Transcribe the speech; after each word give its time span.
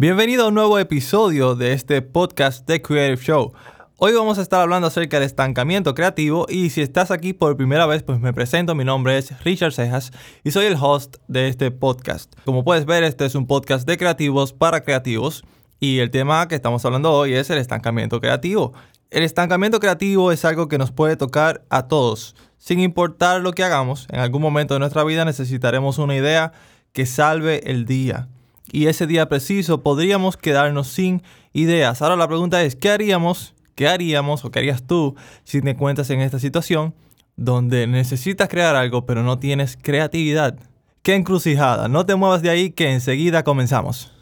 Bienvenido 0.00 0.46
a 0.46 0.48
un 0.48 0.54
nuevo 0.54 0.78
episodio 0.78 1.54
de 1.54 1.74
este 1.74 2.00
podcast 2.00 2.66
de 2.66 2.80
Creative 2.80 3.22
Show. 3.22 3.52
Hoy 3.98 4.14
vamos 4.14 4.38
a 4.38 4.40
estar 4.40 4.62
hablando 4.62 4.86
acerca 4.86 5.18
del 5.18 5.26
estancamiento 5.26 5.94
creativo 5.94 6.46
y 6.48 6.70
si 6.70 6.80
estás 6.80 7.10
aquí 7.10 7.34
por 7.34 7.54
primera 7.58 7.84
vez, 7.84 8.02
pues 8.02 8.18
me 8.18 8.32
presento, 8.32 8.74
mi 8.74 8.82
nombre 8.82 9.18
es 9.18 9.38
Richard 9.44 9.74
Cejas 9.74 10.10
y 10.42 10.52
soy 10.52 10.64
el 10.64 10.78
host 10.80 11.18
de 11.28 11.48
este 11.48 11.70
podcast. 11.70 12.32
Como 12.46 12.64
puedes 12.64 12.86
ver, 12.86 13.04
este 13.04 13.26
es 13.26 13.34
un 13.34 13.46
podcast 13.46 13.86
de 13.86 13.98
creativos 13.98 14.54
para 14.54 14.84
creativos 14.84 15.44
y 15.80 15.98
el 15.98 16.10
tema 16.10 16.48
que 16.48 16.54
estamos 16.54 16.82
hablando 16.86 17.12
hoy 17.12 17.34
es 17.34 17.50
el 17.50 17.58
estancamiento 17.58 18.22
creativo. 18.22 18.72
El 19.10 19.22
estancamiento 19.22 19.80
creativo 19.80 20.32
es 20.32 20.46
algo 20.46 20.66
que 20.68 20.78
nos 20.78 20.92
puede 20.92 21.18
tocar 21.18 21.62
a 21.68 21.88
todos. 21.88 22.34
Sin 22.56 22.80
importar 22.80 23.42
lo 23.42 23.52
que 23.52 23.64
hagamos, 23.64 24.06
en 24.10 24.20
algún 24.20 24.40
momento 24.40 24.72
de 24.72 24.80
nuestra 24.80 25.04
vida 25.04 25.26
necesitaremos 25.26 25.98
una 25.98 26.16
idea 26.16 26.52
que 26.94 27.04
salve 27.04 27.70
el 27.70 27.84
día 27.84 28.28
y 28.72 28.86
ese 28.86 29.06
día 29.06 29.28
preciso 29.28 29.82
podríamos 29.82 30.36
quedarnos 30.36 30.88
sin 30.88 31.22
ideas. 31.52 32.02
Ahora 32.02 32.16
la 32.16 32.28
pregunta 32.28 32.62
es, 32.62 32.76
¿qué 32.76 32.90
haríamos? 32.90 33.54
¿Qué 33.74 33.88
haríamos 33.88 34.44
o 34.44 34.50
qué 34.50 34.58
harías 34.58 34.82
tú 34.86 35.14
si 35.44 35.62
te 35.62 35.70
encuentras 35.70 36.10
en 36.10 36.20
esta 36.20 36.38
situación 36.38 36.94
donde 37.36 37.86
necesitas 37.86 38.48
crear 38.48 38.76
algo 38.76 39.06
pero 39.06 39.22
no 39.22 39.38
tienes 39.38 39.78
creatividad? 39.80 40.58
¡Qué 41.02 41.14
encrucijada! 41.14 41.88
No 41.88 42.04
te 42.04 42.14
muevas 42.14 42.42
de 42.42 42.50
ahí 42.50 42.70
que 42.70 42.92
enseguida 42.92 43.42
comenzamos. 43.42 44.12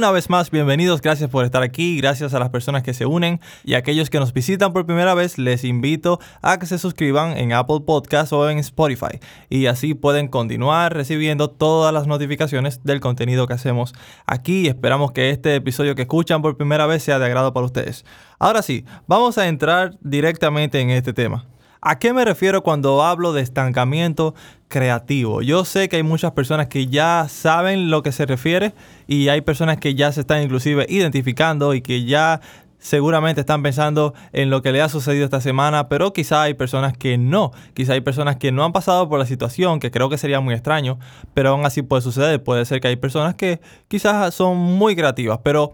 Una 0.00 0.12
vez 0.12 0.30
más, 0.30 0.50
bienvenidos, 0.50 1.02
gracias 1.02 1.28
por 1.28 1.44
estar 1.44 1.62
aquí, 1.62 1.98
gracias 1.98 2.32
a 2.32 2.38
las 2.38 2.48
personas 2.48 2.82
que 2.82 2.94
se 2.94 3.04
unen 3.04 3.38
y 3.64 3.74
a 3.74 3.78
aquellos 3.80 4.08
que 4.08 4.18
nos 4.18 4.32
visitan 4.32 4.72
por 4.72 4.86
primera 4.86 5.12
vez, 5.12 5.36
les 5.36 5.62
invito 5.62 6.20
a 6.40 6.58
que 6.58 6.64
se 6.64 6.78
suscriban 6.78 7.36
en 7.36 7.52
Apple 7.52 7.80
Podcast 7.84 8.32
o 8.32 8.48
en 8.48 8.56
Spotify 8.56 9.20
y 9.50 9.66
así 9.66 9.92
pueden 9.92 10.28
continuar 10.28 10.94
recibiendo 10.94 11.50
todas 11.50 11.92
las 11.92 12.06
notificaciones 12.06 12.82
del 12.82 13.00
contenido 13.00 13.46
que 13.46 13.52
hacemos 13.52 13.92
aquí. 14.24 14.68
Esperamos 14.68 15.12
que 15.12 15.28
este 15.28 15.54
episodio 15.54 15.94
que 15.94 16.02
escuchan 16.02 16.40
por 16.40 16.56
primera 16.56 16.86
vez 16.86 17.02
sea 17.02 17.18
de 17.18 17.26
agrado 17.26 17.52
para 17.52 17.66
ustedes. 17.66 18.06
Ahora 18.38 18.62
sí, 18.62 18.86
vamos 19.06 19.36
a 19.36 19.48
entrar 19.48 19.98
directamente 20.00 20.80
en 20.80 20.88
este 20.88 21.12
tema. 21.12 21.44
¿A 21.82 21.98
qué 21.98 22.12
me 22.12 22.26
refiero 22.26 22.62
cuando 22.62 23.02
hablo 23.02 23.32
de 23.32 23.40
estancamiento 23.40 24.34
creativo? 24.68 25.40
Yo 25.40 25.64
sé 25.64 25.88
que 25.88 25.96
hay 25.96 26.02
muchas 26.02 26.32
personas 26.32 26.68
que 26.68 26.88
ya 26.88 27.26
saben 27.30 27.88
lo 27.88 28.02
que 28.02 28.12
se 28.12 28.26
refiere 28.26 28.74
y 29.06 29.28
hay 29.28 29.40
personas 29.40 29.78
que 29.78 29.94
ya 29.94 30.12
se 30.12 30.20
están 30.20 30.42
inclusive 30.42 30.84
identificando 30.90 31.72
y 31.72 31.80
que 31.80 32.04
ya 32.04 32.42
seguramente 32.78 33.40
están 33.40 33.62
pensando 33.62 34.12
en 34.34 34.50
lo 34.50 34.60
que 34.60 34.72
le 34.72 34.82
ha 34.82 34.90
sucedido 34.90 35.24
esta 35.24 35.40
semana, 35.40 35.88
pero 35.88 36.12
quizá 36.12 36.42
hay 36.42 36.52
personas 36.52 36.94
que 36.94 37.16
no, 37.16 37.50
quizá 37.72 37.94
hay 37.94 38.02
personas 38.02 38.36
que 38.36 38.52
no 38.52 38.62
han 38.62 38.72
pasado 38.72 39.08
por 39.08 39.18
la 39.18 39.24
situación, 39.24 39.80
que 39.80 39.90
creo 39.90 40.10
que 40.10 40.18
sería 40.18 40.40
muy 40.40 40.52
extraño, 40.52 40.98
pero 41.32 41.50
aún 41.50 41.64
así 41.64 41.80
puede 41.80 42.02
suceder, 42.02 42.42
puede 42.42 42.66
ser 42.66 42.80
que 42.82 42.88
hay 42.88 42.96
personas 42.96 43.36
que 43.36 43.60
quizás 43.88 44.34
son 44.34 44.58
muy 44.58 44.96
creativas, 44.96 45.40
pero 45.42 45.72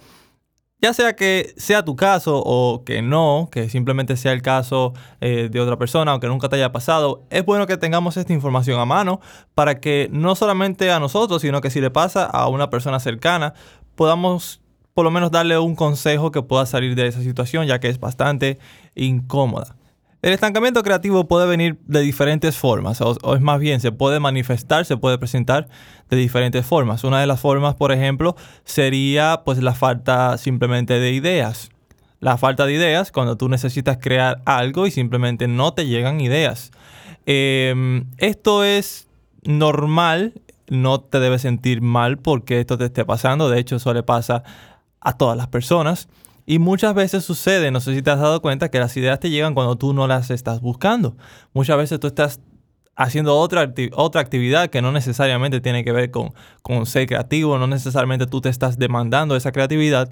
ya 0.80 0.92
sea 0.92 1.16
que 1.16 1.54
sea 1.56 1.84
tu 1.84 1.96
caso 1.96 2.42
o 2.44 2.84
que 2.84 3.02
no, 3.02 3.48
que 3.50 3.68
simplemente 3.68 4.16
sea 4.16 4.32
el 4.32 4.42
caso 4.42 4.92
eh, 5.20 5.48
de 5.50 5.60
otra 5.60 5.78
persona 5.78 6.14
o 6.14 6.20
que 6.20 6.28
nunca 6.28 6.48
te 6.48 6.56
haya 6.56 6.72
pasado, 6.72 7.24
es 7.30 7.44
bueno 7.44 7.66
que 7.66 7.76
tengamos 7.76 8.16
esta 8.16 8.32
información 8.32 8.78
a 8.80 8.84
mano 8.84 9.20
para 9.54 9.80
que 9.80 10.08
no 10.12 10.34
solamente 10.34 10.90
a 10.90 11.00
nosotros, 11.00 11.42
sino 11.42 11.60
que 11.60 11.70
si 11.70 11.80
le 11.80 11.90
pasa 11.90 12.24
a 12.24 12.48
una 12.48 12.70
persona 12.70 13.00
cercana, 13.00 13.54
podamos 13.94 14.60
por 14.94 15.04
lo 15.04 15.10
menos 15.10 15.30
darle 15.30 15.58
un 15.58 15.76
consejo 15.76 16.30
que 16.30 16.42
pueda 16.42 16.64
salir 16.64 16.94
de 16.94 17.06
esa 17.06 17.20
situación, 17.20 17.66
ya 17.66 17.80
que 17.80 17.88
es 17.88 18.00
bastante 18.00 18.58
incómoda. 18.94 19.76
El 20.26 20.32
estancamiento 20.32 20.82
creativo 20.82 21.28
puede 21.28 21.46
venir 21.46 21.78
de 21.86 22.00
diferentes 22.00 22.56
formas, 22.56 23.00
o, 23.00 23.36
es 23.36 23.40
más 23.40 23.60
bien, 23.60 23.78
se 23.78 23.92
puede 23.92 24.18
manifestar, 24.18 24.84
se 24.84 24.96
puede 24.96 25.18
presentar 25.18 25.68
de 26.10 26.16
diferentes 26.16 26.66
formas. 26.66 27.04
Una 27.04 27.20
de 27.20 27.28
las 27.28 27.38
formas, 27.38 27.76
por 27.76 27.92
ejemplo, 27.92 28.34
sería 28.64 29.42
pues 29.44 29.62
la 29.62 29.72
falta 29.72 30.36
simplemente 30.36 30.94
de 30.94 31.12
ideas. 31.12 31.70
La 32.18 32.38
falta 32.38 32.66
de 32.66 32.72
ideas 32.72 33.12
cuando 33.12 33.36
tú 33.36 33.48
necesitas 33.48 33.98
crear 34.00 34.42
algo 34.46 34.88
y 34.88 34.90
simplemente 34.90 35.46
no 35.46 35.74
te 35.74 35.86
llegan 35.86 36.20
ideas. 36.20 36.72
Em, 37.24 38.06
esto 38.18 38.64
es 38.64 39.06
normal, 39.44 40.32
no 40.66 41.02
te 41.02 41.20
debes 41.20 41.42
sentir 41.42 41.82
mal 41.82 42.18
porque 42.18 42.58
esto 42.58 42.76
te 42.76 42.86
esté 42.86 43.04
pasando, 43.04 43.48
de 43.48 43.60
hecho 43.60 43.76
eso 43.76 43.94
le 43.94 44.02
pasa 44.02 44.42
a 45.00 45.16
todas 45.16 45.36
las 45.36 45.46
personas. 45.46 46.08
Y 46.46 46.60
muchas 46.60 46.94
veces 46.94 47.24
sucede, 47.24 47.72
no 47.72 47.80
sé 47.80 47.94
si 47.94 48.02
te 48.02 48.10
has 48.10 48.20
dado 48.20 48.40
cuenta, 48.40 48.70
que 48.70 48.78
las 48.78 48.96
ideas 48.96 49.18
te 49.18 49.30
llegan 49.30 49.52
cuando 49.52 49.76
tú 49.76 49.92
no 49.92 50.06
las 50.06 50.30
estás 50.30 50.60
buscando. 50.60 51.16
Muchas 51.52 51.76
veces 51.76 51.98
tú 51.98 52.06
estás 52.06 52.40
haciendo 52.94 53.36
otra, 53.36 53.74
otra 53.92 54.20
actividad 54.20 54.70
que 54.70 54.80
no 54.80 54.92
necesariamente 54.92 55.60
tiene 55.60 55.84
que 55.84 55.92
ver 55.92 56.10
con, 56.12 56.32
con 56.62 56.86
ser 56.86 57.06
creativo, 57.08 57.58
no 57.58 57.66
necesariamente 57.66 58.26
tú 58.26 58.40
te 58.40 58.48
estás 58.48 58.78
demandando 58.78 59.36
esa 59.36 59.52
creatividad 59.52 60.08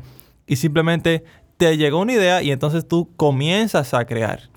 y 0.46 0.56
simplemente 0.56 1.24
te 1.56 1.76
llegó 1.76 2.00
una 2.00 2.12
idea 2.12 2.42
y 2.42 2.50
entonces 2.50 2.86
tú 2.86 3.10
comienzas 3.16 3.94
a 3.94 4.04
crear. 4.04 4.50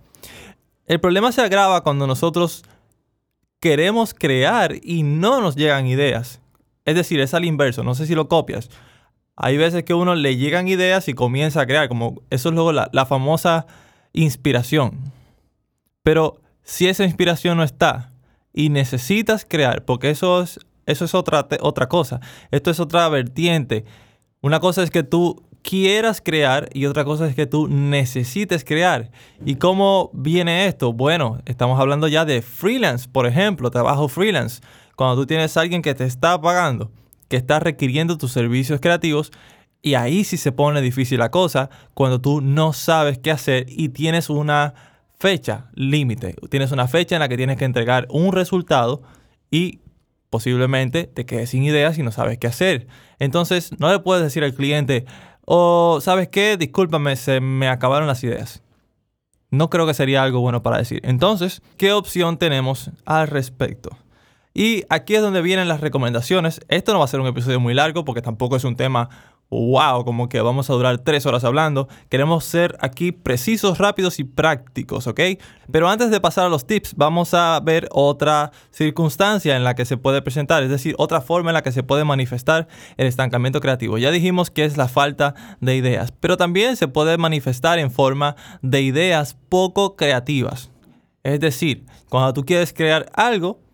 El 0.88 1.00
problema 1.00 1.32
se 1.32 1.42
agrava 1.42 1.84
cuando 1.84 2.08
nosotros 2.08 2.64
queremos 3.60 4.14
crear 4.14 4.76
y 4.82 5.04
no 5.04 5.42
nos 5.42 5.56
llegan 5.56 5.86
ideas. 5.86 6.42
Es 6.86 6.96
decir, 6.96 7.20
es 7.20 7.34
al 7.34 7.46
inverso, 7.46 7.84
no 7.84 7.96
sé 7.96 8.08
si 8.08 8.16
lo 8.16 8.28
copias. 8.28 8.70
Hay 9.40 9.56
veces 9.56 9.84
que 9.84 9.94
uno 9.94 10.16
le 10.16 10.36
llegan 10.36 10.68
ideas 10.68 11.08
y 11.08 11.14
comienza 11.14 11.62
a 11.62 11.68
crear, 11.68 11.88
como 11.88 12.24
eso 12.32 12.50
es 12.50 12.56
luego 12.56 12.72
la, 12.72 13.06
famosa 13.06 13.68
inspiración. 14.12 15.14
Pero 16.02 16.42
si 16.64 16.88
esa 16.88 17.04
inspiración 17.04 17.58
no 17.58 17.64
está 17.64 18.12
y 18.52 18.70
necesitas 18.70 19.46
crear, 19.48 19.86
porque 19.86 20.10
eso 20.10 20.42
es, 20.42 20.60
eso 20.88 21.06
es 21.06 21.14
otra, 21.14 21.48
otra 21.62 21.88
cosa, 21.88 22.20
esto 22.50 22.72
es 22.72 22.80
otra 22.80 23.08
vertiente. 23.10 23.86
Una 24.42 24.60
cosa 24.60 24.82
es 24.82 24.90
que 24.90 25.04
tú 25.04 25.44
quieras 25.62 26.20
crear 26.20 26.68
y 26.74 26.88
otra 26.88 27.06
cosa 27.06 27.28
es 27.28 27.36
que 27.36 27.46
tú 27.46 27.68
necesites 27.68 28.66
crear. 28.66 29.12
¿Y 29.46 29.58
cómo 29.58 30.10
viene 30.14 30.66
esto? 30.66 30.94
Bueno, 30.94 31.42
estamos 31.46 31.80
hablando 31.80 32.08
ya 32.08 32.26
de 32.26 32.42
freelance, 32.42 33.08
por 33.08 33.28
ejemplo, 33.28 33.70
trabajo 33.70 34.08
freelance. 34.08 34.62
Cuando 34.96 35.16
tú 35.16 35.28
tienes 35.28 35.56
a 35.58 35.62
alguien 35.62 35.84
que 35.84 35.94
te 35.94 36.06
está 36.06 36.42
pagando 36.42 36.90
que 37.28 37.38
está 37.38 37.60
requiriendo 37.60 38.18
tus 38.18 38.32
servicios 38.32 38.80
creativos 38.80 39.32
y 39.82 39.96
ahí 39.96 40.24
sí 40.24 40.38
se 40.38 40.52
pone 40.52 40.82
difícil 40.82 41.20
la 41.20 41.32
cosa 41.32 41.70
cuando 41.94 42.20
tú 42.20 42.42
no 42.42 42.74
sabes 42.74 43.20
qué 43.20 43.32
hacer 43.32 43.66
y 43.70 43.90
tienes 43.90 44.30
una 44.30 44.74
fecha 45.20 45.70
límite. 45.74 46.36
Tienes 46.50 46.72
una 46.72 46.88
fecha 46.88 47.16
en 47.16 47.22
la 47.22 47.30
que 47.30 47.38
tienes 47.38 47.58
que 47.58 47.66
entregar 47.66 48.08
un 48.10 48.34
resultado 48.34 49.02
y 49.50 49.80
posiblemente 50.30 51.06
te 51.06 51.26
quedes 51.26 51.52
sin 51.52 51.64
ideas 51.64 51.98
y 51.98 52.04
no 52.04 52.12
sabes 52.12 52.38
qué 52.38 52.48
hacer. 52.48 52.88
Entonces 53.20 53.72
no 53.80 53.92
le 53.92 54.00
puedes 54.00 54.24
decir 54.24 54.44
al 54.44 54.54
cliente, 54.54 55.06
o 55.46 55.96
oh, 55.96 56.02
sabes 56.02 56.28
qué, 56.28 56.58
discúlpame, 56.58 57.16
se 57.16 57.40
me 57.40 57.70
acabaron 57.70 58.08
las 58.08 58.24
ideas. 58.24 58.62
No 59.50 59.70
creo 59.70 59.88
que 59.88 59.94
sería 59.94 60.24
algo 60.24 60.42
bueno 60.42 60.62
para 60.62 60.78
decir. 60.78 61.00
Entonces, 61.04 61.62
¿qué 61.78 61.94
opción 61.94 62.38
tenemos 62.38 62.92
al 63.06 63.28
respecto? 63.28 63.98
Y 64.60 64.86
aquí 64.90 65.14
es 65.14 65.22
donde 65.22 65.44
vienen 65.44 65.68
las 65.68 65.82
recomendaciones. 65.82 66.62
Esto 66.68 66.92
no 66.92 66.98
va 66.98 67.06
a 67.06 67.08
ser 67.08 67.20
un 67.20 67.28
episodio 67.28 67.60
muy 67.60 67.76
largo 67.76 68.04
porque 68.04 68.24
tampoco 68.24 68.56
es 68.56 68.64
un 68.64 68.76
tema 68.76 69.08
wow, 69.52 70.04
como 70.04 70.30
que 70.30 70.42
vamos 70.42 70.72
a 70.72 70.74
durar 70.74 70.98
tres 70.98 71.28
horas 71.28 71.44
hablando. 71.44 71.88
Queremos 72.10 72.44
ser 72.44 72.76
aquí 72.82 73.12
precisos, 73.12 73.78
rápidos 73.78 74.18
y 74.18 74.24
prácticos, 74.24 75.06
¿ok? 75.06 75.20
Pero 75.72 75.88
antes 75.88 76.10
de 76.10 76.20
pasar 76.20 76.48
a 76.48 76.50
los 76.50 76.66
tips, 76.66 76.96
vamos 76.96 77.36
a 77.36 77.60
ver 77.64 77.88
otra 77.92 78.52
circunstancia 78.72 79.56
en 79.56 79.64
la 79.64 79.76
que 79.76 79.86
se 79.86 79.96
puede 79.96 80.24
presentar, 80.24 80.64
es 80.64 80.72
decir, 80.72 80.96
otra 80.98 81.22
forma 81.22 81.52
en 81.52 81.54
la 81.54 81.62
que 81.62 81.72
se 81.72 81.84
puede 81.84 82.04
manifestar 82.04 82.68
el 82.98 83.06
estancamiento 83.06 83.62
creativo. 83.62 84.00
Ya 84.00 84.10
dijimos 84.10 84.50
que 84.50 84.66
es 84.66 84.76
la 84.76 84.88
falta 84.88 85.36
de 85.62 85.76
ideas, 85.76 86.12
pero 86.20 86.36
también 86.36 86.78
se 86.78 86.88
puede 86.88 87.20
manifestar 87.20 87.78
en 87.78 87.92
forma 87.92 88.36
de 88.64 88.82
ideas 88.82 89.38
poco 89.50 89.96
creativas. 89.96 90.72
Es 91.22 91.40
decir, 91.40 91.86
cuando 92.10 92.34
tú 92.34 92.44
quieres 92.44 92.74
crear 92.74 93.06
algo, 93.14 93.67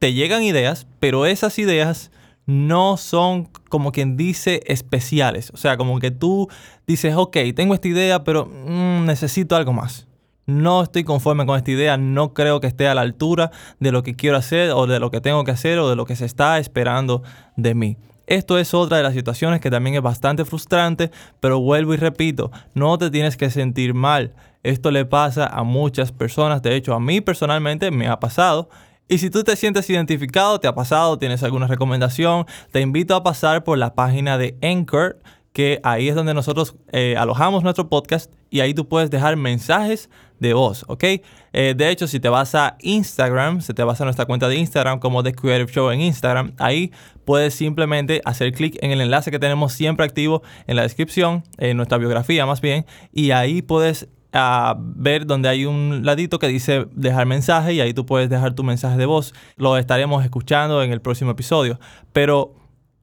te 0.00 0.14
llegan 0.14 0.42
ideas, 0.42 0.86
pero 0.98 1.26
esas 1.26 1.58
ideas 1.58 2.10
no 2.46 2.96
son 2.96 3.48
como 3.68 3.92
quien 3.92 4.16
dice 4.16 4.62
especiales. 4.66 5.52
O 5.54 5.58
sea, 5.58 5.76
como 5.76 6.00
que 6.00 6.10
tú 6.10 6.48
dices, 6.86 7.14
ok, 7.14 7.36
tengo 7.54 7.74
esta 7.74 7.86
idea, 7.86 8.24
pero 8.24 8.46
mm, 8.46 9.04
necesito 9.04 9.54
algo 9.54 9.74
más. 9.74 10.08
No 10.46 10.82
estoy 10.82 11.04
conforme 11.04 11.44
con 11.44 11.56
esta 11.56 11.70
idea, 11.70 11.98
no 11.98 12.32
creo 12.32 12.60
que 12.60 12.66
esté 12.66 12.88
a 12.88 12.94
la 12.94 13.02
altura 13.02 13.52
de 13.78 13.92
lo 13.92 14.02
que 14.02 14.16
quiero 14.16 14.38
hacer 14.38 14.70
o 14.70 14.86
de 14.86 14.98
lo 14.98 15.10
que 15.10 15.20
tengo 15.20 15.44
que 15.44 15.50
hacer 15.52 15.78
o 15.78 15.90
de 15.90 15.96
lo 15.96 16.06
que 16.06 16.16
se 16.16 16.24
está 16.24 16.58
esperando 16.58 17.22
de 17.56 17.74
mí. 17.74 17.98
Esto 18.26 18.58
es 18.58 18.72
otra 18.72 18.96
de 18.96 19.02
las 19.02 19.12
situaciones 19.12 19.60
que 19.60 19.70
también 19.70 19.96
es 19.96 20.02
bastante 20.02 20.46
frustrante, 20.46 21.10
pero 21.40 21.60
vuelvo 21.60 21.92
y 21.92 21.98
repito, 21.98 22.50
no 22.74 22.96
te 22.96 23.10
tienes 23.10 23.36
que 23.36 23.50
sentir 23.50 23.92
mal. 23.92 24.32
Esto 24.62 24.90
le 24.90 25.04
pasa 25.04 25.46
a 25.46 25.62
muchas 25.62 26.10
personas, 26.10 26.62
de 26.62 26.74
hecho 26.74 26.94
a 26.94 27.00
mí 27.00 27.20
personalmente 27.20 27.90
me 27.90 28.08
ha 28.08 28.18
pasado 28.18 28.70
y 29.10 29.18
si 29.18 29.28
tú 29.28 29.42
te 29.42 29.56
sientes 29.56 29.90
identificado, 29.90 30.60
te 30.60 30.68
ha 30.68 30.74
pasado, 30.74 31.18
tienes 31.18 31.42
alguna 31.42 31.66
recomendación, 31.66 32.46
te 32.70 32.80
invito 32.80 33.16
a 33.16 33.24
pasar 33.24 33.64
por 33.64 33.76
la 33.76 33.94
página 33.94 34.38
de 34.38 34.56
Anchor 34.62 35.18
que 35.52 35.80
ahí 35.82 36.08
es 36.08 36.14
donde 36.14 36.32
nosotros 36.32 36.76
eh, 36.92 37.16
alojamos 37.18 37.64
nuestro 37.64 37.88
podcast 37.88 38.32
y 38.50 38.60
ahí 38.60 38.72
tú 38.72 38.88
puedes 38.88 39.10
dejar 39.10 39.36
mensajes 39.36 40.08
de 40.38 40.54
voz, 40.54 40.84
¿ok? 40.86 41.04
Eh, 41.52 41.74
de 41.76 41.90
hecho, 41.90 42.06
si 42.06 42.20
te 42.20 42.28
vas 42.28 42.54
a 42.54 42.76
Instagram, 42.80 43.60
si 43.60 43.74
te 43.74 43.82
vas 43.82 44.00
a 44.00 44.04
nuestra 44.04 44.26
cuenta 44.26 44.48
de 44.48 44.56
Instagram 44.56 45.00
como 45.00 45.24
The 45.24 45.34
Creative 45.34 45.70
Show 45.70 45.90
en 45.90 46.02
Instagram, 46.02 46.52
ahí 46.58 46.92
puedes 47.24 47.54
simplemente 47.54 48.22
hacer 48.24 48.52
clic 48.52 48.78
en 48.80 48.92
el 48.92 49.00
enlace 49.00 49.32
que 49.32 49.40
tenemos 49.40 49.72
siempre 49.72 50.06
activo 50.06 50.42
en 50.68 50.76
la 50.76 50.82
descripción, 50.82 51.42
en 51.58 51.76
nuestra 51.76 51.98
biografía 51.98 52.46
más 52.46 52.60
bien, 52.60 52.86
y 53.12 53.32
ahí 53.32 53.60
puedes 53.60 54.08
a 54.32 54.76
ver 54.78 55.26
donde 55.26 55.48
hay 55.48 55.66
un 55.66 56.00
ladito 56.04 56.38
que 56.38 56.48
dice 56.48 56.86
dejar 56.92 57.26
mensaje 57.26 57.74
y 57.74 57.80
ahí 57.80 57.92
tú 57.94 58.06
puedes 58.06 58.30
dejar 58.30 58.54
tu 58.54 58.62
mensaje 58.62 58.96
de 58.96 59.06
voz. 59.06 59.34
Lo 59.56 59.76
estaremos 59.76 60.24
escuchando 60.24 60.82
en 60.82 60.92
el 60.92 61.00
próximo 61.00 61.32
episodio. 61.32 61.78
Pero 62.12 62.54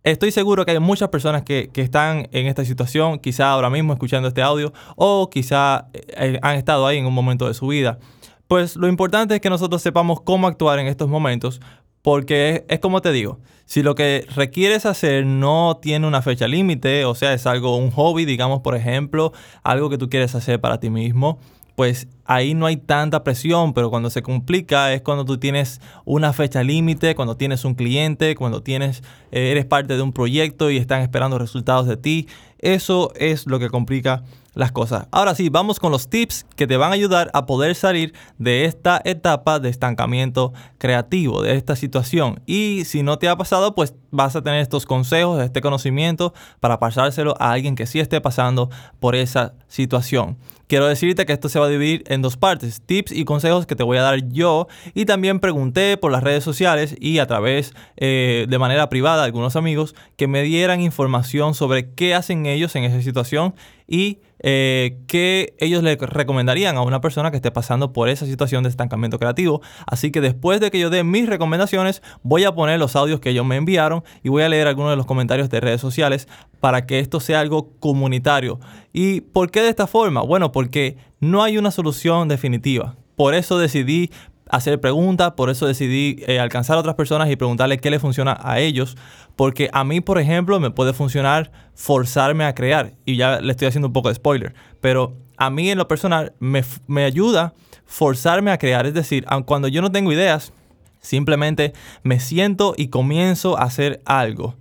estoy 0.04 0.32
seguro 0.32 0.66
que 0.66 0.72
hay 0.72 0.80
muchas 0.80 1.10
personas 1.10 1.44
que, 1.44 1.70
están 1.76 2.28
en 2.32 2.48
esta 2.48 2.64
situación, 2.66 3.20
quizá 3.20 3.52
ahora 3.52 3.70
mismo 3.70 3.94
escuchando 3.94 4.28
este 4.28 4.42
audio 4.42 4.74
o 4.96 5.30
quizá 5.30 5.88
eh, 5.94 6.40
han 6.42 6.56
estado 6.56 6.88
ahí 6.88 6.98
en 6.98 7.06
un 7.06 7.14
momento 7.14 7.48
de 7.48 7.54
su 7.54 7.68
vida. 7.68 8.00
Pues 8.48 8.78
lo 8.78 8.88
importante 8.88 9.36
es 9.36 9.42
que 9.42 9.50
nosotros 9.50 9.82
sepamos 9.82 10.22
cómo 10.22 10.48
actuar 10.48 10.80
en 10.80 10.88
estos 10.88 11.10
momentos 11.10 11.60
porque 12.08 12.64
es, 12.70 12.80
como 12.80 13.02
te 13.02 13.12
digo, 13.12 13.42
si 13.66 13.84
lo 13.84 13.94
que 13.94 14.26
requieres 14.34 14.86
hacer 14.86 15.26
no 15.26 15.78
tiene 15.82 16.08
una 16.08 16.22
fecha 16.22 16.48
límite, 16.48 17.04
o 17.04 17.16
sea, 17.16 17.34
es 17.34 17.46
algo, 17.46 17.76
un 17.76 17.92
hobby, 17.92 18.24
digamos, 18.24 18.62
por 18.62 18.78
ejemplo, 18.78 19.34
algo 19.62 19.90
que 19.90 19.98
tú 19.98 20.08
quieres 20.08 20.34
hacer 20.34 20.62
para 20.62 20.80
ti 20.80 20.90
mismo, 20.90 21.38
pues 21.76 22.08
ahí 22.24 22.54
no 22.54 22.66
hay 22.66 22.78
tanta 22.78 23.26
presión, 23.26 23.74
pero 23.74 23.90
cuando 23.90 24.10
se 24.10 24.22
complica 24.22 24.94
es 24.94 25.02
cuando 25.02 25.26
tú 25.26 25.38
tienes 25.38 25.82
una 26.06 26.32
fecha 26.32 26.64
límite, 26.64 27.14
cuando 27.14 27.36
tienes 27.36 27.66
un 27.66 27.76
cliente, 27.76 28.36
cuando 28.36 28.64
tienes, 28.64 29.04
eh, 29.34 29.52
eres 29.52 29.66
parte 29.66 29.98
de 29.98 30.02
un 30.02 30.14
proyecto 30.14 30.72
y 30.72 30.78
están 30.78 31.02
esperando 31.02 31.38
resultados 31.38 31.88
de 31.88 31.98
ti. 31.98 32.30
Eso 32.60 33.12
es 33.16 33.48
lo 33.48 33.60
que 33.60 33.70
complica 33.70 34.24
las 34.58 34.72
cosas. 34.72 35.08
Ahora 35.12 35.36
sí, 35.36 35.50
vamos 35.50 35.80
con 35.80 35.92
los 35.92 36.10
tips 36.10 36.46
que 36.56 36.68
te 36.68 36.78
van 36.78 36.92
a 36.92 36.96
ayudar 36.96 37.30
a 37.34 37.46
poder 37.46 37.76
salir 37.76 38.14
de 38.38 38.66
esta 38.66 39.00
etapa 39.06 39.60
de 39.60 39.70
estancamiento 39.70 40.52
creativo, 40.80 41.44
de 41.44 41.56
esta 41.56 41.76
situación. 41.76 42.42
Y 42.46 42.84
si 42.86 43.04
no 43.04 43.20
te 43.20 43.30
ha 43.30 43.38
pasado, 43.38 43.76
pues 43.76 43.94
vas 44.12 44.36
a 44.36 44.42
tener 44.42 44.60
estos 44.60 44.86
consejos, 44.86 45.42
este 45.42 45.62
conocimiento 45.62 46.34
para 46.60 46.80
pasárselo 46.80 47.36
a 47.40 47.52
alguien 47.52 47.76
que 47.76 47.86
sí 47.86 48.00
esté 48.00 48.20
pasando 48.20 48.70
por 49.00 49.16
esa 49.16 49.54
situación. 49.68 50.38
Quiero 50.68 50.86
decirte 50.86 51.26
que 51.26 51.32
esto 51.32 51.48
se 51.48 51.60
va 51.60 51.68
a 51.68 51.70
dividir 51.70 52.04
en 52.08 52.22
dos 52.22 52.36
partes, 52.36 52.82
tips 52.82 53.14
y 53.14 53.24
consejos 53.24 53.66
que 53.66 53.76
te 53.78 53.84
voy 53.84 53.98
a 53.98 54.02
dar 54.02 54.28
yo 54.28 54.68
y 54.94 55.06
también 55.06 55.40
pregunté 55.40 55.96
por 55.96 56.12
las 56.12 56.22
redes 56.22 56.44
sociales 56.44 56.94
y 57.00 57.20
a 57.20 57.26
través 57.26 57.74
eh, 57.96 58.48
de 58.50 58.60
manera 58.60 58.90
privada 58.90 59.22
a 59.22 59.26
algunos 59.26 59.56
amigos 59.56 59.96
que 60.18 60.28
me 60.28 60.44
dieran 60.44 60.82
información 60.82 61.54
sobre 61.54 61.94
qué 61.94 62.14
hacen 62.16 62.46
ellos 62.46 62.76
en 62.76 62.84
esa 62.84 63.02
situación 63.02 63.56
y 63.88 64.20
eh, 64.40 65.00
qué 65.08 65.56
ellos 65.60 65.82
le 65.82 65.96
recomendarían 65.96 66.76
a 66.78 66.82
una 66.82 67.02
persona 67.02 67.32
que 67.32 67.38
esté 67.38 67.50
pasando 67.50 67.94
por 67.94 68.10
esa 68.10 68.26
situación 68.26 68.64
de 68.64 68.70
estancamiento 68.70 69.18
creativo. 69.18 69.62
Así 69.86 70.12
que 70.12 70.22
después 70.22 70.60
de 70.60 70.70
que 70.70 70.80
yo 70.80 70.90
dé 70.90 71.04
mis 71.04 71.28
recomendaciones, 71.28 72.04
voy 72.24 72.44
a 72.44 72.54
poner 72.54 72.78
los 72.80 72.96
audios 72.96 73.20
que 73.20 73.30
ellos 73.30 73.46
me 73.46 73.56
enviaron 73.56 74.04
y 74.24 74.30
voy 74.30 74.44
a 74.44 74.50
leer 74.50 74.68
algunos 74.68 74.92
de 74.92 74.98
los 74.98 75.06
comentarios 75.06 75.50
de 75.50 75.60
redes 75.60 75.82
sociales 75.82 76.28
para 76.60 76.86
que 76.86 77.00
esto 77.00 77.20
sea 77.20 77.40
algo 77.40 77.70
comunitario. 77.80 78.60
¿Y 78.94 79.22
por 79.22 79.52
qué 79.52 79.62
de 79.62 79.70
esta 79.70 79.88
forma? 79.88 80.22
Bueno, 80.22 80.52
porque 80.52 80.98
no 81.20 81.44
hay 81.44 81.58
una 81.58 81.72
solución 81.72 82.28
definitiva. 82.28 82.96
Por 83.16 83.34
eso 83.34 83.58
decidí 83.58 84.12
hacer 84.50 84.80
preguntas, 84.80 85.34
por 85.34 85.50
eso 85.50 85.68
decidí 85.68 86.24
eh, 86.28 86.40
alcanzar 86.40 86.78
a 86.78 86.80
otras 86.80 86.96
personas 86.96 87.30
y 87.30 87.36
preguntarles 87.36 87.82
qué 87.82 87.90
les 87.90 88.02
funciona 88.02 88.38
a 88.42 88.60
ellos, 88.60 88.98
porque 89.36 89.70
a 89.74 89.84
mí, 89.84 90.02
por 90.02 90.20
ejemplo, 90.20 90.60
me 90.60 90.72
puede 90.72 90.94
funcionar 90.94 91.52
forzarme 91.76 92.46
a 92.46 92.56
crear, 92.56 92.94
y 93.06 93.18
ya 93.18 93.42
le 93.42 93.52
estoy 93.52 93.68
haciendo 93.68 93.88
un 93.88 93.94
poco 93.94 94.10
de 94.10 94.16
spoiler, 94.16 94.56
pero 94.82 95.16
a 95.38 95.50
mí 95.50 95.70
en 95.70 95.78
lo 95.78 95.88
personal 95.88 96.34
me, 96.40 96.64
me 96.88 97.04
ayuda 97.04 97.54
forzarme 97.86 98.52
a 98.52 98.58
crear, 98.58 98.86
es 98.86 98.94
decir, 98.94 99.26
cuando 99.46 99.68
yo 99.68 99.82
no 99.82 99.92
tengo 99.92 100.12
ideas, 100.12 100.54
simplemente 101.00 101.74
me 102.04 102.20
siento 102.20 102.74
y 102.78 102.88
comienzo 102.88 103.58
a 103.58 103.64
hacer 103.64 104.02
algo 104.06 104.56